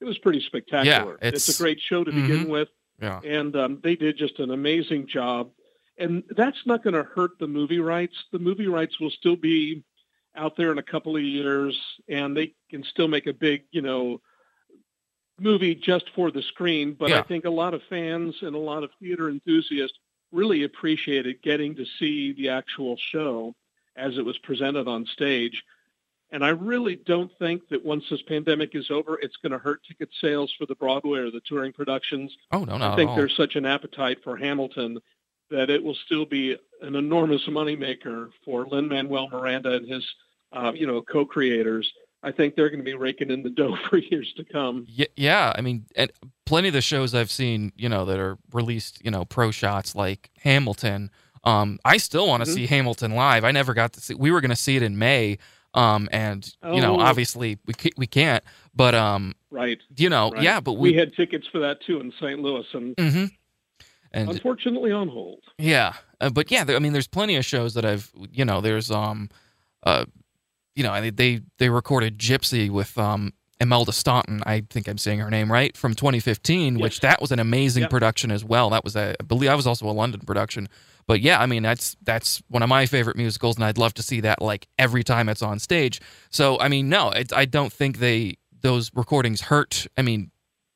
it 0.00 0.04
was 0.04 0.16
pretty 0.18 0.42
spectacular. 0.42 1.18
Yeah, 1.20 1.28
it's, 1.28 1.48
it's 1.48 1.58
a 1.58 1.62
great 1.62 1.80
show 1.80 2.04
to 2.04 2.10
mm-hmm. 2.12 2.26
begin 2.26 2.48
with. 2.48 2.68
Yeah. 3.00 3.20
And 3.24 3.56
um, 3.56 3.80
they 3.82 3.96
did 3.96 4.16
just 4.16 4.38
an 4.38 4.52
amazing 4.52 5.08
job. 5.08 5.50
And 5.98 6.22
that's 6.36 6.64
not 6.66 6.84
going 6.84 6.94
to 6.94 7.02
hurt 7.02 7.38
the 7.40 7.48
movie 7.48 7.80
rights. 7.80 8.14
The 8.32 8.38
movie 8.38 8.68
rights 8.68 9.00
will 9.00 9.10
still 9.10 9.36
be 9.36 9.82
out 10.36 10.56
there 10.56 10.72
in 10.72 10.78
a 10.78 10.82
couple 10.82 11.16
of 11.16 11.22
years, 11.22 11.76
and 12.08 12.36
they 12.36 12.54
can 12.70 12.84
still 12.84 13.08
make 13.08 13.26
a 13.26 13.32
big, 13.32 13.64
you 13.70 13.82
know, 13.82 14.20
movie 15.38 15.74
just 15.74 16.10
for 16.14 16.30
the 16.30 16.42
screen. 16.42 16.94
But 16.94 17.10
yeah. 17.10 17.20
I 17.20 17.22
think 17.22 17.44
a 17.44 17.50
lot 17.50 17.74
of 17.74 17.82
fans 17.88 18.36
and 18.42 18.54
a 18.54 18.58
lot 18.58 18.84
of 18.84 18.90
theater 19.00 19.28
enthusiasts 19.28 19.98
really 20.32 20.64
appreciated 20.64 21.42
getting 21.42 21.74
to 21.76 21.84
see 21.98 22.32
the 22.32 22.48
actual 22.48 22.96
show 22.96 23.54
as 23.96 24.18
it 24.18 24.24
was 24.24 24.38
presented 24.38 24.88
on 24.88 25.06
stage. 25.06 25.62
And 26.30 26.44
I 26.44 26.48
really 26.48 26.96
don't 26.96 27.30
think 27.38 27.68
that 27.68 27.84
once 27.84 28.04
this 28.10 28.22
pandemic 28.22 28.74
is 28.74 28.90
over, 28.90 29.18
it's 29.20 29.36
going 29.36 29.52
to 29.52 29.58
hurt 29.58 29.84
ticket 29.86 30.08
sales 30.20 30.52
for 30.58 30.66
the 30.66 30.74
Broadway 30.74 31.20
or 31.20 31.30
the 31.30 31.40
touring 31.40 31.72
productions. 31.72 32.36
Oh, 32.50 32.64
no, 32.64 32.76
no. 32.76 32.90
I 32.90 32.96
think 32.96 33.14
there's 33.14 33.36
such 33.36 33.54
an 33.54 33.64
appetite 33.64 34.24
for 34.24 34.36
Hamilton 34.36 34.98
that 35.50 35.70
it 35.70 35.82
will 35.82 35.94
still 35.94 36.26
be 36.26 36.56
an 36.82 36.96
enormous 36.96 37.46
moneymaker 37.46 38.30
for 38.44 38.66
Lin-Manuel 38.66 39.28
Miranda 39.28 39.74
and 39.74 39.88
his, 39.88 40.04
uh, 40.52 40.72
you 40.74 40.88
know, 40.88 41.02
co-creators. 41.02 41.92
I 42.24 42.32
think 42.32 42.56
they're 42.56 42.70
going 42.70 42.80
to 42.80 42.84
be 42.84 42.94
raking 42.94 43.30
in 43.30 43.42
the 43.42 43.50
dough 43.50 43.76
for 43.88 43.98
years 43.98 44.32
to 44.36 44.44
come. 44.44 44.86
Yeah, 44.88 45.06
yeah. 45.16 45.52
I 45.54 45.60
mean, 45.60 45.86
plenty 46.46 46.68
of 46.68 46.74
the 46.74 46.80
shows 46.80 47.14
I've 47.14 47.30
seen, 47.30 47.72
you 47.76 47.88
know, 47.88 48.04
that 48.06 48.18
are 48.18 48.38
released, 48.52 49.04
you 49.04 49.10
know, 49.10 49.24
pro 49.24 49.50
shots 49.50 49.94
like 49.94 50.30
Hamilton– 50.42 51.10
um, 51.44 51.78
I 51.84 51.98
still 51.98 52.26
want 52.26 52.42
to 52.42 52.50
mm-hmm. 52.50 52.56
see 52.56 52.66
Hamilton 52.66 53.14
live. 53.14 53.44
I 53.44 53.50
never 53.50 53.74
got 53.74 53.92
to 53.94 54.00
see. 54.00 54.14
We 54.14 54.30
were 54.30 54.40
going 54.40 54.50
to 54.50 54.56
see 54.56 54.76
it 54.76 54.82
in 54.82 54.98
May. 54.98 55.38
Um, 55.74 56.08
and 56.12 56.48
you 56.62 56.80
know, 56.80 57.00
Oh. 57.00 57.00
obviously 57.00 57.58
we 57.66 57.74
ca- 57.74 57.90
we 57.96 58.06
can't, 58.06 58.44
but 58.76 58.94
um, 58.94 59.34
Right. 59.50 59.80
you 59.96 60.08
know, 60.08 60.30
right. 60.30 60.40
yeah, 60.40 60.60
but 60.60 60.74
we, 60.74 60.92
we, 60.92 60.96
had 60.96 61.12
tickets 61.16 61.48
for 61.48 61.58
that 61.58 61.80
too 61.80 61.98
in 61.98 62.12
St. 62.12 62.38
Louis, 62.38 62.64
and 62.74 62.94
Mhm. 62.94 63.30
and 64.12 64.30
unfortunately 64.30 64.92
on 64.92 65.08
hold. 65.08 65.42
Yeah, 65.58 65.94
uh, 66.20 66.30
but 66.30 66.52
yeah, 66.52 66.62
there, 66.62 66.76
I 66.76 66.78
mean, 66.78 66.92
there's 66.92 67.08
plenty 67.08 67.34
of 67.34 67.44
shows 67.44 67.74
that 67.74 67.84
I've, 67.84 68.12
you 68.30 68.44
know, 68.44 68.60
there's 68.60 68.92
um, 68.92 69.30
uh, 69.82 70.04
you 70.74 70.82
know, 70.82 70.92
I- 70.92 71.10
they 71.10 71.40
they 71.58 71.68
recorded 71.68 72.18
Gypsy 72.18 72.70
with 72.70 72.96
um 72.98 73.32
Imelda 73.60 73.92
Staunton. 73.92 74.42
I 74.44 74.64
think 74.68 74.88
I'm 74.88 74.98
saying 74.98 75.20
her 75.20 75.30
name 75.30 75.50
right 75.50 75.76
from 75.76 75.94
2015, 75.94 76.78
which 76.78 77.00
that 77.00 77.20
was 77.20 77.30
an 77.32 77.38
amazing 77.38 77.82
Yeah. 77.84 77.88
production 77.88 78.30
as 78.32 78.44
well. 78.44 78.68
That 78.70 78.82
was 78.84 78.96
a, 78.96 79.14
I 79.20 79.22
believe, 79.22 79.48
that 79.48 79.54
was 79.56 79.66
also 79.66 79.88
a 79.88 79.92
London 79.92 80.20
production. 80.26 80.68
But 81.06 81.20
yeah, 81.20 81.40
I 81.40 81.46
mean, 81.46 81.62
that's 81.62 81.96
that's 82.02 82.42
one 82.48 82.62
of 82.62 82.68
my 82.68 82.86
favorite 82.86 83.16
musicals, 83.16 83.56
and 83.56 83.64
I'd 83.64 83.78
love 83.78 83.94
to 83.94 84.02
see 84.02 84.20
that 84.22 84.42
like 84.42 84.66
every 84.78 85.04
time 85.04 85.28
it's 85.28 85.42
on 85.42 85.58
stage. 85.60 86.00
So 86.30 86.58
I 86.60 86.68
mean, 86.68 86.88
no, 86.88 87.10
it's, 87.10 87.32
I 87.32 87.44
don't 87.44 87.72
think 87.72 87.98
they 87.98 88.38
those 88.60 88.90
recordings 88.94 89.42
hurt. 89.42 89.86
I 89.96 90.02
mean, 90.02 90.30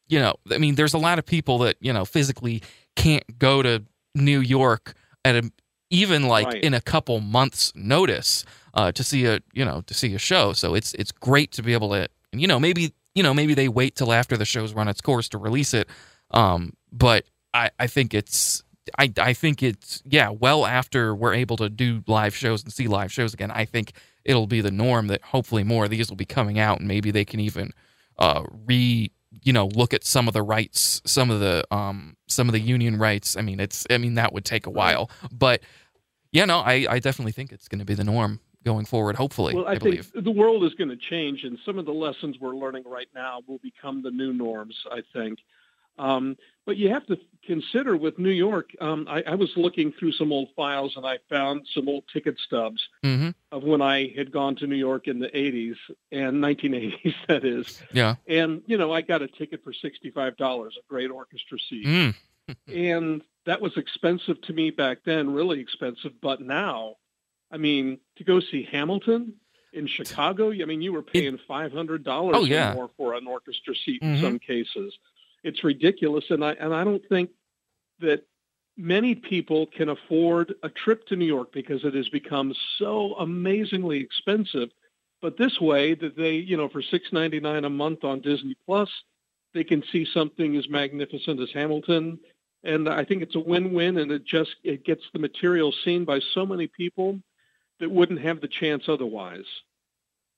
you 0.09 0.19
know, 0.21 0.35
I 0.53 0.59
mean, 0.59 0.75
there's 0.77 0.95
a 0.95 0.99
lot 0.99 1.19
of 1.19 1.27
people 1.27 1.59
that 1.59 1.77
you 1.81 1.93
know 1.93 2.05
physically 2.05 2.63
can't 2.95 3.39
go 3.39 3.63
to 3.63 3.83
New 4.15 4.41
York 4.41 4.95
at 5.25 5.35
a 5.35 5.51
even 5.91 6.29
like 6.29 6.47
Right. 6.47 6.63
in 6.63 6.75
a 6.75 6.81
couple 6.83 7.19
months 7.21 7.73
notice 7.75 8.45
uh, 8.79 8.93
to 8.93 9.03
see 9.03 9.27
a 9.27 9.41
you 9.53 9.65
know 9.65 9.83
to 9.87 9.93
see 9.93 10.15
a 10.15 10.19
show. 10.19 10.53
So 10.53 10.75
it's 10.75 10.95
it's 10.95 11.11
great 11.11 11.51
to 11.53 11.63
be 11.63 11.73
able 11.73 11.91
to 11.91 12.09
and 12.33 12.41
you 12.41 12.47
know 12.47 12.61
maybe 12.61 12.95
you 13.13 13.25
know 13.25 13.35
maybe 13.35 13.53
they 13.53 13.69
wait 13.69 13.97
till 13.97 14.13
after 14.13 14.37
the 14.37 14.45
show's 14.45 14.73
run 14.73 14.87
its 14.87 15.01
course 15.01 15.29
to 15.31 15.39
release 15.39 15.75
it. 15.75 15.89
Um, 16.31 16.75
but 16.93 17.25
I 17.53 17.71
I 17.79 17.89
think 17.89 18.15
it's. 18.15 18.63
I, 18.99 19.13
I 19.19 19.35
think 19.35 19.63
it's 19.63 20.03
yeah 20.07 20.31
well 20.31 20.65
after 20.65 21.15
we're 21.15 21.35
able 21.35 21.59
to 21.59 21.69
do 21.69 22.03
live 22.07 22.35
shows 22.35 22.65
and 22.65 22.73
see 22.73 22.89
live 22.89 23.13
shows 23.13 23.35
again 23.35 23.51
I 23.51 23.67
think 23.67 23.93
it'll 24.25 24.47
be 24.47 24.63
the 24.63 24.71
norm 24.71 25.09
that 25.09 25.21
hopefully 25.21 25.63
more 25.63 25.85
of 25.85 25.91
these 25.91 26.09
will 26.09 26.17
be 26.17 26.25
coming 26.25 26.59
out 26.59 26.79
and 26.79 26.89
maybe 26.89 27.11
they 27.11 27.27
can 27.27 27.39
even 27.39 27.73
uh, 28.19 28.45
re 28.65 29.13
you 29.43 29.53
know 29.53 29.67
look 29.67 29.93
at 29.93 30.05
some 30.05 30.27
of 30.27 30.33
the 30.33 30.41
rights 30.41 31.03
some 31.05 31.31
of 31.31 31.39
the 31.41 31.67
um 31.71 32.17
some 32.29 32.49
of 32.49 32.55
the 32.55 32.61
union 32.61 32.97
rights 32.97 33.37
i 33.37 33.43
mean 33.43 33.61
it's 33.61 33.87
i 33.91 33.99
mean 33.99 34.15
that 34.15 34.33
would 34.33 34.47
take 34.47 34.65
a 34.65 34.71
while 34.71 35.11
but 35.31 35.61
yeah 36.33 36.47
no 36.47 36.61
i 36.61 36.87
i 36.89 36.99
definitely 36.99 37.33
think 37.33 37.53
it's 37.53 37.69
going 37.69 37.79
to 37.79 37.85
be 37.85 37.93
the 37.95 38.05
norm 38.05 38.41
going 38.65 38.85
forward 38.85 39.17
hopefully 39.17 39.55
Well, 39.55 39.67
i, 39.67 39.73
I, 39.73 39.79
think 39.79 40.11
believe 40.13 40.25
the 40.25 40.31
world 40.31 40.65
is 40.65 40.75
going 40.75 40.91
to 40.91 40.97
change, 40.97 41.45
and 41.45 41.59
some 41.65 41.79
of 41.79 41.87
the 41.87 41.93
lessons 41.93 42.37
we're 42.41 42.55
learning 42.55 42.85
right 42.87 43.09
now 43.15 43.43
will 43.47 43.59
become 43.59 44.03
the 44.03 44.11
new 44.11 44.33
norms. 44.33 44.77
I 44.91 45.03
think, 45.13 45.39
um, 45.99 46.37
but 46.67 46.77
you 46.77 46.91
have 46.91 47.07
to 47.07 47.19
consider 47.45 47.97
with 47.97 48.19
New 48.19 48.31
York. 48.31 48.71
Um, 48.81 49.07
I, 49.09 49.23
I 49.27 49.35
was 49.35 49.51
looking 49.57 49.93
through 49.93 50.13
some 50.13 50.33
old 50.33 50.49
files, 50.55 50.95
and 50.97 51.07
I 51.07 51.19
found 51.29 51.67
some 51.75 51.89
old 51.89 52.05
ticket 52.13 52.37
stubs 52.39 52.81
hmm 53.03 53.31
of 53.51 53.63
when 53.63 53.81
I 53.81 54.13
had 54.15 54.31
gone 54.31 54.57
to 54.57 54.67
New 54.67 54.77
York 54.77 55.09
in 55.09 55.19
the 55.19 55.29
80s 55.29 55.77
and 56.13 56.43
1980s. 56.45 57.15
That 57.29 57.45
is, 57.45 57.83
yeah 57.93 58.17
and 58.27 58.63
you 58.67 58.77
know, 58.77 58.93
I 58.93 59.01
got 59.01 59.23
a 59.23 59.29
ticket 59.29 59.65
for 59.65 59.73
$65, 59.73 60.67
a 60.67 60.71
great 60.89 61.11
orchestra 61.11 61.59
seat. 61.69 61.87
mm. 61.87 62.15
and 62.69 63.23
that 63.47 63.61
was 63.61 63.77
expensive 63.77 64.41
to 64.43 64.53
me 64.53 64.71
back 64.71 64.99
then, 65.05 65.31
really 65.31 65.61
expensive. 65.61 66.13
But 66.21 66.41
now, 66.43 66.97
I 67.51 67.57
mean, 67.57 67.99
to 68.17 68.25
go 68.25 68.41
see 68.41 68.63
Hamilton 68.71 69.35
in 69.73 69.87
Chicago, 69.87 70.51
I 70.51 70.65
mean, 70.65 70.83
you 70.83 70.93
were 70.93 71.03
paying 71.03 71.39
five 71.49 71.73
hundred 71.73 72.05
dollars 72.05 72.37
Oh, 72.39 72.45
yeah. 72.45 72.73
or 72.73 72.75
more 72.75 72.91
for 72.97 73.15
an 73.15 73.27
orchestra 73.27 73.75
seat 73.75 74.03
Mhm. 74.03 74.15
in 74.17 74.21
some 74.21 74.39
cases. 74.39 74.97
It's 75.45 75.63
ridiculous, 75.65 76.25
and 76.31 76.45
I 76.45 76.53
and 76.53 76.75
I 76.75 76.85
don't 76.85 77.05
think 77.09 77.31
that 78.01 78.27
many 78.77 79.15
people 79.15 79.67
can 79.67 79.89
afford 79.89 80.55
a 80.63 80.69
trip 80.69 81.07
to 81.09 81.17
New 81.17 81.25
York 81.27 81.53
because 81.53 81.85
it 81.85 81.95
has 81.95 82.09
become 82.09 82.55
so 82.79 83.15
amazingly 83.17 83.99
expensive. 84.01 84.71
But 85.21 85.37
this 85.37 85.61
way, 85.61 85.95
that 85.95 86.17
they, 86.17 86.37
you 86.37 86.57
know, 86.57 86.69
for 86.69 86.83
six 86.83 87.13
ninety 87.13 87.41
nine 87.41 87.65
a 87.65 87.71
month 87.71 88.05
on 88.05 88.21
Disney 88.21 88.57
Plus, 88.67 88.91
they 89.55 89.65
can 89.65 89.83
see 89.91 90.05
something 90.05 90.57
as 90.57 90.69
magnificent 90.69 91.41
as 91.41 91.51
Hamilton, 91.53 92.21
and 92.63 92.89
I 92.89 93.05
think 93.05 93.23
it's 93.23 93.35
a 93.35 93.41
win-win. 93.41 93.99
And 93.99 94.13
it 94.13 94.25
just 94.25 94.57
it 94.65 94.85
gets 94.85 95.03
the 95.13 95.19
material 95.19 95.73
seen 95.85 96.05
by 96.05 96.21
so 96.21 96.45
many 96.47 96.67
people 96.69 97.21
that 97.81 97.91
wouldn't 97.91 98.21
have 98.21 98.41
the 98.41 98.49
chance 98.49 98.89
otherwise. 98.89 99.45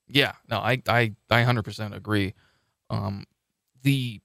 yeah 0.07 0.33
no 0.49 0.57
i 0.59 0.81
i 0.87 1.13
i 1.29 1.43
100% 1.43 1.95
agree 1.95 2.33
um 2.89 3.25
the 3.83 4.19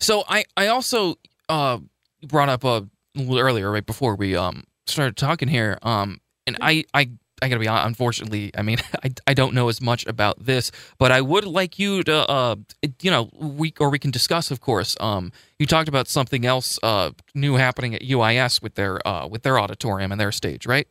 so 0.00 0.24
i 0.28 0.44
i 0.56 0.66
also 0.68 1.16
uh 1.48 1.78
brought 2.26 2.48
up 2.48 2.64
a 2.64 2.86
little 3.14 3.38
earlier 3.38 3.70
right 3.70 3.86
before 3.86 4.14
we 4.16 4.34
um 4.36 4.64
started 4.86 5.16
talking 5.16 5.48
here 5.48 5.78
um 5.82 6.20
and 6.46 6.56
i 6.60 6.84
i 6.94 7.10
I 7.42 7.48
gotta 7.48 7.58
be 7.58 7.66
honest, 7.66 7.86
unfortunately. 7.88 8.52
I 8.56 8.62
mean, 8.62 8.78
I, 9.04 9.10
I 9.26 9.34
don't 9.34 9.52
know 9.52 9.68
as 9.68 9.80
much 9.80 10.06
about 10.06 10.44
this, 10.46 10.70
but 10.96 11.10
I 11.10 11.20
would 11.20 11.44
like 11.44 11.76
you 11.76 12.04
to, 12.04 12.30
uh, 12.30 12.54
you 13.00 13.10
know, 13.10 13.30
we 13.34 13.74
or 13.80 13.90
we 13.90 13.98
can 13.98 14.12
discuss, 14.12 14.52
of 14.52 14.60
course. 14.60 14.96
Um, 15.00 15.32
you 15.58 15.66
talked 15.66 15.88
about 15.88 16.06
something 16.06 16.46
else, 16.46 16.78
uh, 16.84 17.10
new 17.34 17.56
happening 17.56 17.96
at 17.96 18.02
UIS 18.02 18.62
with 18.62 18.76
their, 18.76 19.04
uh, 19.06 19.26
with 19.26 19.42
their 19.42 19.58
auditorium 19.58 20.12
and 20.12 20.20
their 20.20 20.30
stage, 20.30 20.66
right? 20.66 20.86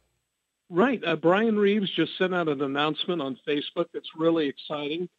Right. 0.71 1.03
Uh, 1.05 1.17
Brian 1.17 1.57
Reeves 1.57 1.89
just 1.89 2.17
sent 2.17 2.33
out 2.33 2.47
an 2.47 2.61
announcement 2.61 3.21
on 3.21 3.37
Facebook 3.45 3.87
that's 3.93 4.15
really 4.15 4.47
exciting. 4.47 5.09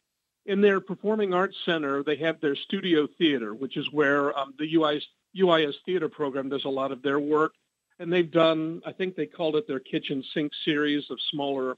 In 0.47 0.61
their 0.61 0.81
Performing 0.81 1.31
Arts 1.31 1.55
Center, 1.63 2.01
they 2.01 2.15
have 2.15 2.41
their 2.41 2.55
studio 2.55 3.07
theater, 3.19 3.53
which 3.53 3.77
is 3.77 3.87
where 3.91 4.37
um, 4.37 4.55
the 4.57 4.73
UIS, 4.73 5.03
UIS 5.37 5.75
theater 5.85 6.09
program 6.09 6.49
does 6.49 6.65
a 6.65 6.69
lot 6.69 6.91
of 6.91 7.03
their 7.03 7.19
work. 7.19 7.53
And 7.99 8.11
they've 8.11 8.29
done, 8.29 8.81
I 8.83 8.93
think 8.93 9.15
they 9.15 9.27
called 9.27 9.55
it 9.55 9.67
their 9.67 9.79
kitchen 9.79 10.23
sink 10.33 10.51
series 10.65 11.11
of 11.11 11.19
smaller 11.29 11.77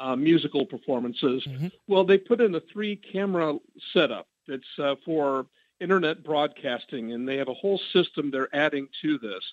uh, 0.00 0.16
musical 0.16 0.66
performances. 0.66 1.44
Mhm. 1.46 1.70
Well, 1.86 2.02
they 2.02 2.18
put 2.18 2.40
in 2.40 2.56
a 2.56 2.60
three 2.60 2.96
camera 2.96 3.56
setup 3.92 4.26
that's 4.48 4.78
uh, 4.80 4.96
for 5.04 5.46
internet 5.78 6.24
broadcasting, 6.24 7.12
and 7.12 7.28
they 7.28 7.36
have 7.36 7.48
a 7.48 7.54
whole 7.54 7.78
system 7.92 8.32
they're 8.32 8.54
adding 8.54 8.88
to 9.02 9.18
this 9.18 9.44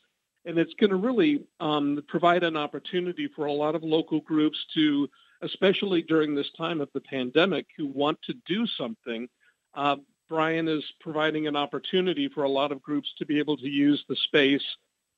and 0.45 0.57
it's 0.57 0.73
going 0.75 0.89
to 0.89 0.95
really 0.95 1.43
um, 1.59 2.01
provide 2.07 2.43
an 2.43 2.57
opportunity 2.57 3.29
for 3.35 3.45
a 3.45 3.53
lot 3.53 3.75
of 3.75 3.83
local 3.83 4.21
groups 4.21 4.57
to, 4.73 5.09
especially 5.41 6.01
during 6.01 6.33
this 6.33 6.49
time 6.57 6.81
of 6.81 6.89
the 6.93 7.01
pandemic, 7.01 7.67
who 7.77 7.87
want 7.87 8.17
to 8.23 8.33
do 8.45 8.65
something. 8.65 9.27
Uh, 9.73 9.97
Brian 10.27 10.67
is 10.67 10.83
providing 10.99 11.47
an 11.47 11.55
opportunity 11.55 12.29
for 12.29 12.43
a 12.43 12.49
lot 12.49 12.71
of 12.71 12.81
groups 12.81 13.11
to 13.17 13.25
be 13.25 13.39
able 13.39 13.57
to 13.57 13.67
use 13.67 14.03
the 14.07 14.15
space, 14.15 14.63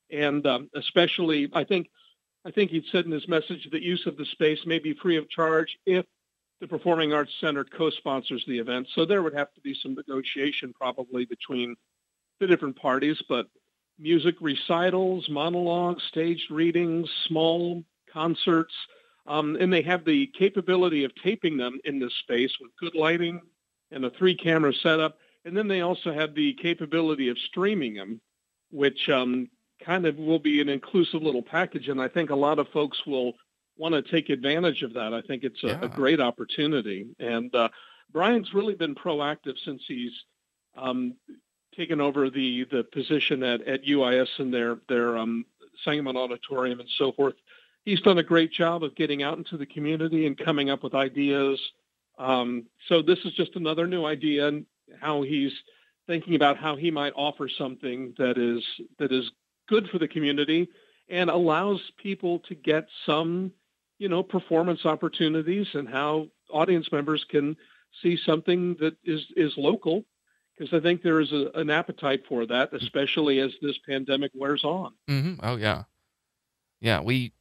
and 0.10 0.46
um, 0.48 0.70
especially, 0.76 1.50
I 1.54 1.64
think, 1.64 1.90
I 2.46 2.52
think 2.52 2.72
he 2.72 2.84
said 2.92 3.06
in 3.06 3.12
his 3.12 3.28
message 3.28 3.68
that 3.72 3.82
use 3.82 4.06
of 4.08 4.18
the 4.18 4.26
space 4.26 4.60
may 4.66 4.80
be 4.80 4.94
free 4.94 5.18
of 5.18 5.30
charge 5.30 5.78
if 5.86 6.06
the 6.62 6.68
Performing 6.68 7.12
Arts 7.12 7.34
Center 7.42 7.64
co-sponsors 7.64 8.44
the 8.48 8.60
event. 8.60 8.88
So 8.96 9.06
there 9.06 9.22
would 9.22 9.34
have 9.34 9.54
to 9.54 9.62
be 9.62 9.76
some 9.82 9.96
negotiation 9.96 10.74
probably 10.74 11.26
between 11.26 11.76
the 12.40 12.48
different 12.48 12.76
parties, 12.76 13.22
but 13.28 13.48
music 14.00 14.36
recitals, 14.42 15.30
monologues, 15.30 16.04
staged 16.10 16.50
readings, 16.50 17.10
small 17.28 17.84
concerts, 18.12 18.74
um, 19.28 19.56
and 19.60 19.72
they 19.72 19.82
have 19.82 20.04
the 20.06 20.28
capability 20.38 21.04
of 21.04 21.12
taping 21.24 21.58
them 21.58 21.80
in 21.86 22.00
this 22.00 22.14
space 22.16 22.52
with 22.60 22.72
good 22.80 22.96
lighting 22.96 23.40
and 23.92 24.04
a 24.06 24.10
three-camera 24.10 24.74
setup. 24.82 25.18
And 25.46 25.56
then 25.56 25.68
they 25.68 25.82
also 25.82 26.14
have 26.14 26.34
the 26.34 26.54
capability 26.54 27.30
of 27.30 27.38
streaming 27.38 27.96
them, 27.96 28.22
which 28.72 29.10
um, 29.10 29.50
kind 29.84 30.06
of 30.06 30.18
will 30.18 30.40
be 30.40 30.62
an 30.62 30.70
inclusive 30.70 31.22
little 31.22 31.42
package. 31.44 31.88
And 31.88 32.02
I 32.02 32.08
think 32.08 32.30
a 32.30 32.36
lot 32.36 32.60
of 32.60 32.68
folks 32.70 33.06
will 33.06 33.34
want 33.78 33.94
to 33.94 34.02
take 34.02 34.30
advantage 34.30 34.84
of 34.84 34.94
that. 34.94 35.14
I 35.14 35.22
think 35.22 35.44
it's 35.44 35.64
a, 35.64 35.68
Yeah. 35.68 35.82
a 35.82 35.88
great 35.88 36.20
opportunity. 36.20 37.08
And 37.20 37.54
uh, 37.56 37.70
Brian's 38.12 38.54
really 38.54 38.76
been 38.76 38.96
proactive 38.96 39.56
since 39.66 39.82
he's 39.88 40.12
um, 40.78 41.16
taken 41.76 42.02
over 42.02 42.30
the 42.30 42.66
the 42.72 42.84
position 42.84 43.44
at, 43.44 43.62
at 43.68 43.86
UIS 43.86 44.28
and 44.38 44.54
their 44.54 44.78
their 44.90 45.18
um, 45.18 45.46
Sangamon 45.84 46.18
Auditorium 46.18 46.80
and 46.80 46.90
so 46.98 47.12
forth. 47.12 47.36
He's 47.84 48.02
done 48.02 48.20
a 48.20 48.24
great 48.24 48.52
job 48.52 48.84
of 48.84 48.96
getting 48.96 49.24
out 49.24 49.38
into 49.38 49.58
the 49.58 49.66
community 49.66 50.28
and 50.28 50.38
coming 50.38 50.70
up 50.70 50.84
with 50.84 50.94
ideas. 50.94 51.60
Um, 52.20 52.68
so 52.88 53.02
this 53.02 53.18
is 53.26 53.34
just 53.34 53.56
another 53.56 53.88
new 53.88 54.06
idea 54.06 54.48
and 54.48 54.66
how 55.00 55.24
he's 55.24 55.54
thinking 56.06 56.36
about 56.36 56.58
how 56.58 56.76
he 56.76 56.92
might 56.92 57.14
offer 57.16 57.50
something 57.50 58.14
that 58.18 58.38
is 58.38 58.64
that 59.00 59.12
is 59.12 59.32
good 59.68 59.88
for 59.90 59.98
the 59.98 60.08
community 60.08 60.68
and 61.10 61.30
allows 61.30 61.80
people 61.98 62.40
to 62.40 62.56
get 62.56 62.88
some, 63.06 63.52
you 63.98 64.10
know, 64.10 64.22
performance 64.22 64.86
opportunities 64.86 65.68
and 65.74 65.88
how 65.88 66.28
audience 66.52 66.92
members 66.92 67.26
can 67.30 67.56
see 68.02 68.18
something 68.26 68.76
that 68.80 68.96
is 69.04 69.22
is 69.36 69.54
local 69.58 70.04
because 70.62 70.78
I 70.80 70.82
think 70.82 71.02
there 71.02 71.20
is 71.20 71.32
a, 71.32 71.50
an 71.56 71.72
appetite 71.72 72.24
for 72.28 72.46
that, 72.46 72.72
especially 72.74 73.40
as 73.40 73.52
this 73.64 73.80
pandemic 73.80 74.32
wears 74.36 74.64
on. 74.64 74.94
hmm 75.08 75.34
Oh 75.42 75.56
yeah, 75.56 75.84
yeah. 76.82 77.02
We, 77.02 77.34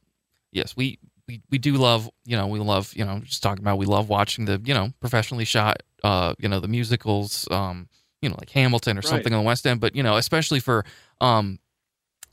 yes, 0.51 0.75
we, 0.75 0.97
we 1.27 1.41
we 1.51 1.59
do 1.59 1.73
love. 1.73 2.09
You 2.25 2.35
know, 2.35 2.47
we 2.47 2.57
love. 2.59 2.91
You 2.95 3.05
know, 3.05 3.19
just 3.19 3.43
talking 3.43 3.63
about 3.63 3.77
we 3.77 3.85
love 3.85 4.09
watching 4.09 4.45
the 4.45 4.59
you 4.65 4.73
know 4.73 4.91
professionally 4.99 5.45
shot. 5.45 5.83
Uh, 6.03 6.33
you 6.39 6.49
know, 6.49 6.59
the 6.59 6.67
musicals. 6.67 7.47
Um, 7.51 7.87
you 8.23 8.29
know, 8.29 8.35
like 8.39 8.49
Hamilton 8.51 8.97
or 8.97 9.01
Right. 9.01 9.05
something 9.05 9.33
on 9.33 9.43
the 9.43 9.47
West 9.47 9.67
End. 9.67 9.79
But 9.79 9.95
you 9.95 10.01
know, 10.01 10.17
especially 10.17 10.59
for 10.59 10.83
um, 11.19 11.59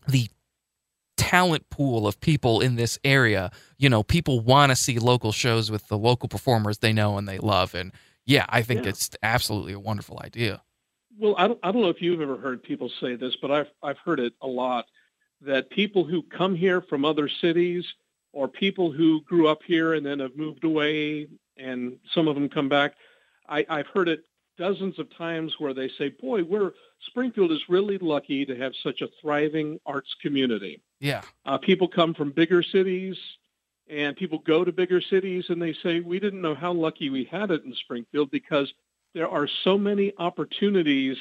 the 0.06 0.28
talent 1.18 1.68
pool 1.68 2.06
of 2.06 2.18
people 2.20 2.60
in 2.60 2.76
this 2.76 2.98
area. 3.04 3.50
You 3.76 3.90
know, 3.90 4.02
people 4.02 4.40
want 4.40 4.70
to 4.70 4.76
see 4.76 4.98
local 4.98 5.32
shows 5.32 5.70
with 5.70 5.88
the 5.88 5.98
local 5.98 6.30
performers 6.30 6.78
they 6.78 6.94
know 6.94 7.18
and 7.18 7.28
they 7.28 7.38
love. 7.38 7.74
And 7.74 7.92
yeah, 8.24 8.46
I 8.48 8.62
think 8.62 8.84
yeah. 8.84 8.90
it's 8.90 9.10
absolutely 9.22 9.74
a 9.74 9.80
wonderful 9.80 10.20
idea. 10.24 10.62
Well, 11.18 11.34
I 11.36 11.48
don't, 11.48 11.58
I 11.62 11.72
don't 11.72 11.82
know 11.82 11.88
if 11.88 12.00
you've 12.00 12.20
ever 12.20 12.36
heard 12.36 12.62
people 12.62 12.90
say 13.00 13.16
this, 13.16 13.36
but 13.42 13.50
I've, 13.50 13.70
I've 13.82 13.98
heard 13.98 14.20
it 14.20 14.34
a 14.40 14.46
lot 14.46 14.86
that 15.40 15.70
people 15.70 16.04
who 16.04 16.22
come 16.22 16.54
here 16.54 16.80
from 16.80 17.04
other 17.04 17.28
cities 17.28 17.84
or 18.32 18.48
people 18.48 18.92
who 18.92 19.22
grew 19.22 19.48
up 19.48 19.60
here 19.66 19.94
and 19.94 20.04
then 20.04 20.20
have 20.20 20.36
moved 20.36 20.64
away 20.64 21.28
and 21.56 21.96
some 22.14 22.28
of 22.28 22.34
them 22.34 22.48
come 22.48 22.68
back, 22.68 22.94
I, 23.48 23.64
I've 23.68 23.86
heard 23.88 24.08
it 24.08 24.24
dozens 24.56 24.98
of 24.98 25.14
times 25.16 25.54
where 25.58 25.74
they 25.74 25.88
say, 25.98 26.08
boy, 26.08 26.42
we're 26.44 26.72
Springfield 27.06 27.52
is 27.52 27.60
really 27.68 27.98
lucky 27.98 28.44
to 28.44 28.56
have 28.56 28.72
such 28.82 29.00
a 29.02 29.08
thriving 29.20 29.78
arts 29.86 30.14
community. 30.20 30.82
Yeah. 31.00 31.22
Uh, 31.46 31.58
people 31.58 31.88
come 31.88 32.12
from 32.12 32.32
bigger 32.32 32.62
cities 32.62 33.16
and 33.88 34.16
people 34.16 34.38
go 34.40 34.64
to 34.64 34.72
bigger 34.72 35.00
cities 35.00 35.44
and 35.48 35.62
they 35.62 35.74
say, 35.82 36.00
we 36.00 36.18
didn't 36.18 36.42
know 36.42 36.56
how 36.56 36.72
lucky 36.72 37.08
we 37.08 37.24
had 37.24 37.50
it 37.50 37.64
in 37.64 37.72
Springfield 37.74 38.30
because 38.30 38.72
there 39.18 39.28
are 39.28 39.48
so 39.64 39.76
many 39.76 40.12
opportunities. 40.18 41.16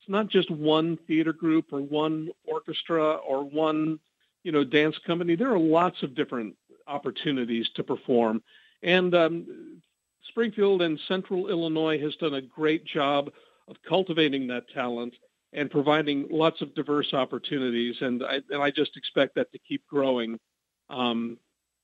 It's 0.00 0.08
not 0.08 0.28
just 0.28 0.50
one 0.50 0.98
theater 1.06 1.34
group 1.34 1.66
or 1.70 1.80
one 1.80 2.30
orchestra 2.44 3.16
or 3.16 3.44
one, 3.44 4.00
you 4.42 4.52
know, 4.52 4.64
dance 4.64 4.96
company. 5.06 5.36
There 5.36 5.52
are 5.52 5.58
lots 5.58 6.02
of 6.02 6.14
different 6.14 6.56
opportunities 6.86 7.68
to 7.74 7.84
perform. 7.84 8.42
And 8.82 9.14
um, 9.14 9.82
Springfield 10.28 10.80
and 10.80 10.98
Central 11.06 11.50
Illinois 11.50 12.00
has 12.00 12.16
done 12.16 12.32
a 12.34 12.40
great 12.40 12.86
job 12.86 13.30
of 13.68 13.76
cultivating 13.86 14.46
that 14.46 14.64
talent 14.70 15.12
and 15.52 15.70
providing 15.70 16.28
lots 16.30 16.62
of 16.62 16.74
diverse 16.74 17.12
opportunities. 17.12 17.96
And 18.00 18.24
I, 18.24 18.40
and 18.48 18.62
I 18.62 18.70
just 18.70 18.96
expect 18.96 19.34
that 19.34 19.52
to 19.52 19.58
keep 19.58 19.86
growing. 19.86 20.40
Um, 20.88 21.36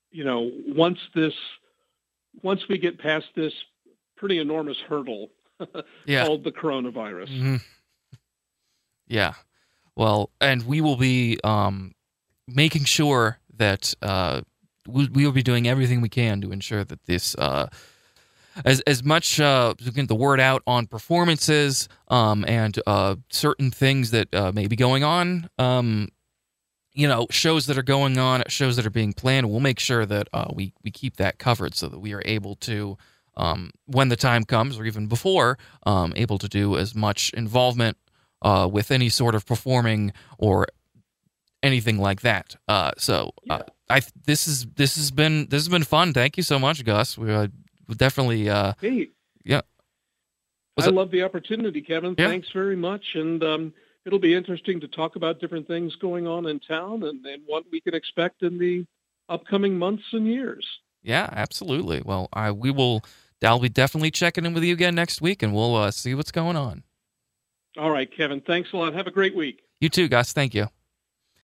you 0.09 0.23
know, 0.23 0.51
once 0.65 0.97
this, 1.13 1.33
once 2.41 2.61
we 2.67 2.79
get 2.79 2.97
past 2.97 3.27
this 3.35 3.53
pretty 4.17 4.39
enormous 4.39 4.77
hurdle 4.89 5.29
yeah. 6.05 6.25
called 6.25 6.43
the 6.43 6.51
coronavirus. 6.51 7.29
Mm-hmm. 7.29 7.55
Yeah. 9.07 9.33
Well, 9.95 10.29
and 10.39 10.65
we 10.65 10.81
will 10.81 10.95
be 10.95 11.39
um, 11.43 11.93
making 12.47 12.85
sure 12.85 13.39
that 13.57 13.93
uh, 14.01 14.41
we, 14.87 15.07
we 15.09 15.25
will 15.25 15.33
be 15.33 15.43
doing 15.43 15.67
everything 15.67 16.01
we 16.01 16.09
can 16.09 16.41
to 16.41 16.51
ensure 16.51 16.83
that 16.83 17.05
this 17.05 17.35
uh, 17.35 17.67
as 18.65 18.81
as 18.81 19.03
much 19.03 19.39
uh, 19.39 19.73
to 19.77 19.91
get 19.91 20.07
the 20.07 20.15
word 20.15 20.39
out 20.39 20.63
on 20.65 20.87
performances 20.87 21.87
um, 22.07 22.45
and 22.47 22.79
uh, 22.87 23.15
certain 23.29 23.71
things 23.71 24.11
that 24.11 24.33
uh, 24.33 24.51
may 24.53 24.67
be 24.67 24.75
going 24.75 25.03
on. 25.03 25.49
Um, 25.57 26.09
you 26.93 27.07
know, 27.07 27.27
shows 27.29 27.67
that 27.67 27.77
are 27.77 27.83
going 27.83 28.17
on, 28.17 28.43
shows 28.47 28.75
that 28.75 28.85
are 28.85 28.89
being 28.91 29.13
planned. 29.13 29.49
We'll 29.49 29.59
make 29.59 29.79
sure 29.79 30.05
that 30.05 30.27
uh, 30.33 30.47
we 30.53 30.73
we 30.83 30.91
keep 30.91 31.17
that 31.17 31.37
covered 31.39 31.75
so 31.75 31.87
that 31.87 31.99
we 31.99 32.13
are 32.13 32.21
able 32.25 32.55
to, 32.57 32.97
um, 33.39 33.71
when 33.85 34.09
the 34.09 34.15
time 34.15 34.43
comes, 34.43 34.77
or 34.77 34.85
even 34.85 35.07
before, 35.07 35.57
um, 35.85 36.13
able 36.15 36.37
to 36.37 36.47
do 36.49 36.77
as 36.77 36.93
much 36.93 37.33
involvement 37.33 37.97
uh, 38.41 38.69
with 38.71 38.91
any 38.91 39.09
sort 39.09 39.33
of 39.33 39.45
performing 39.45 40.11
or 40.37 40.67
anything 41.63 41.97
like 41.97 42.21
that. 42.21 42.55
Uh, 42.67 42.91
so 42.97 43.31
uh, 43.49 43.63
I 43.89 44.01
this 44.25 44.47
is 44.47 44.65
this 44.75 44.95
has 44.97 45.11
been 45.11 45.47
this 45.49 45.61
has 45.61 45.69
been 45.69 45.83
fun. 45.83 46.13
Thank 46.13 46.37
you 46.37 46.43
so 46.43 46.59
much, 46.59 46.83
Gus. 46.83 47.17
We 47.17 47.33
uh, 47.33 47.47
definitely. 47.95 48.49
Uh, 48.49 48.73
hey, 48.81 49.09
yeah. 49.43 49.61
Was 50.75 50.85
I 50.85 50.89
it? 50.89 50.95
love 50.95 51.11
the 51.11 51.23
opportunity, 51.23 51.81
Kevin. 51.81 52.15
Yeah. 52.17 52.27
Thanks 52.27 52.49
very 52.51 52.75
much, 52.75 53.15
and 53.15 53.43
um, 53.43 53.73
it'll 54.05 54.19
be 54.19 54.35
interesting 54.35 54.81
to 54.81 54.87
talk 54.87 55.15
about 55.15 55.39
different 55.39 55.67
things 55.67 55.95
going 55.95 56.27
on 56.27 56.45
in 56.45 56.59
town 56.59 57.03
and, 57.03 57.25
and 57.25 57.41
what 57.45 57.63
we 57.71 57.81
can 57.81 57.93
expect 57.93 58.43
in 58.43 58.57
the 58.57 58.85
upcoming 59.29 59.77
months 59.77 60.03
and 60.11 60.27
years. 60.27 60.65
Yeah, 61.01 61.29
absolutely. 61.31 62.01
Well, 62.03 62.27
I 62.33 62.51
we 62.51 62.71
will. 62.71 63.03
I'll 63.43 63.59
be 63.59 63.69
definitely 63.69 64.11
checking 64.11 64.45
in 64.45 64.53
with 64.53 64.63
you 64.63 64.73
again 64.73 64.95
next 64.95 65.21
week, 65.21 65.41
and 65.41 65.53
we'll 65.53 65.75
uh, 65.75 65.91
see 65.91 66.13
what's 66.13 66.31
going 66.31 66.57
on. 66.57 66.83
All 67.77 67.91
right, 67.91 68.09
Kevin. 68.15 68.41
Thanks 68.41 68.69
a 68.73 68.77
lot. 68.77 68.93
Have 68.93 69.07
a 69.07 69.11
great 69.11 69.35
week. 69.35 69.61
You 69.79 69.89
too, 69.89 70.07
Gus. 70.07 70.33
Thank 70.33 70.53
you. 70.53 70.67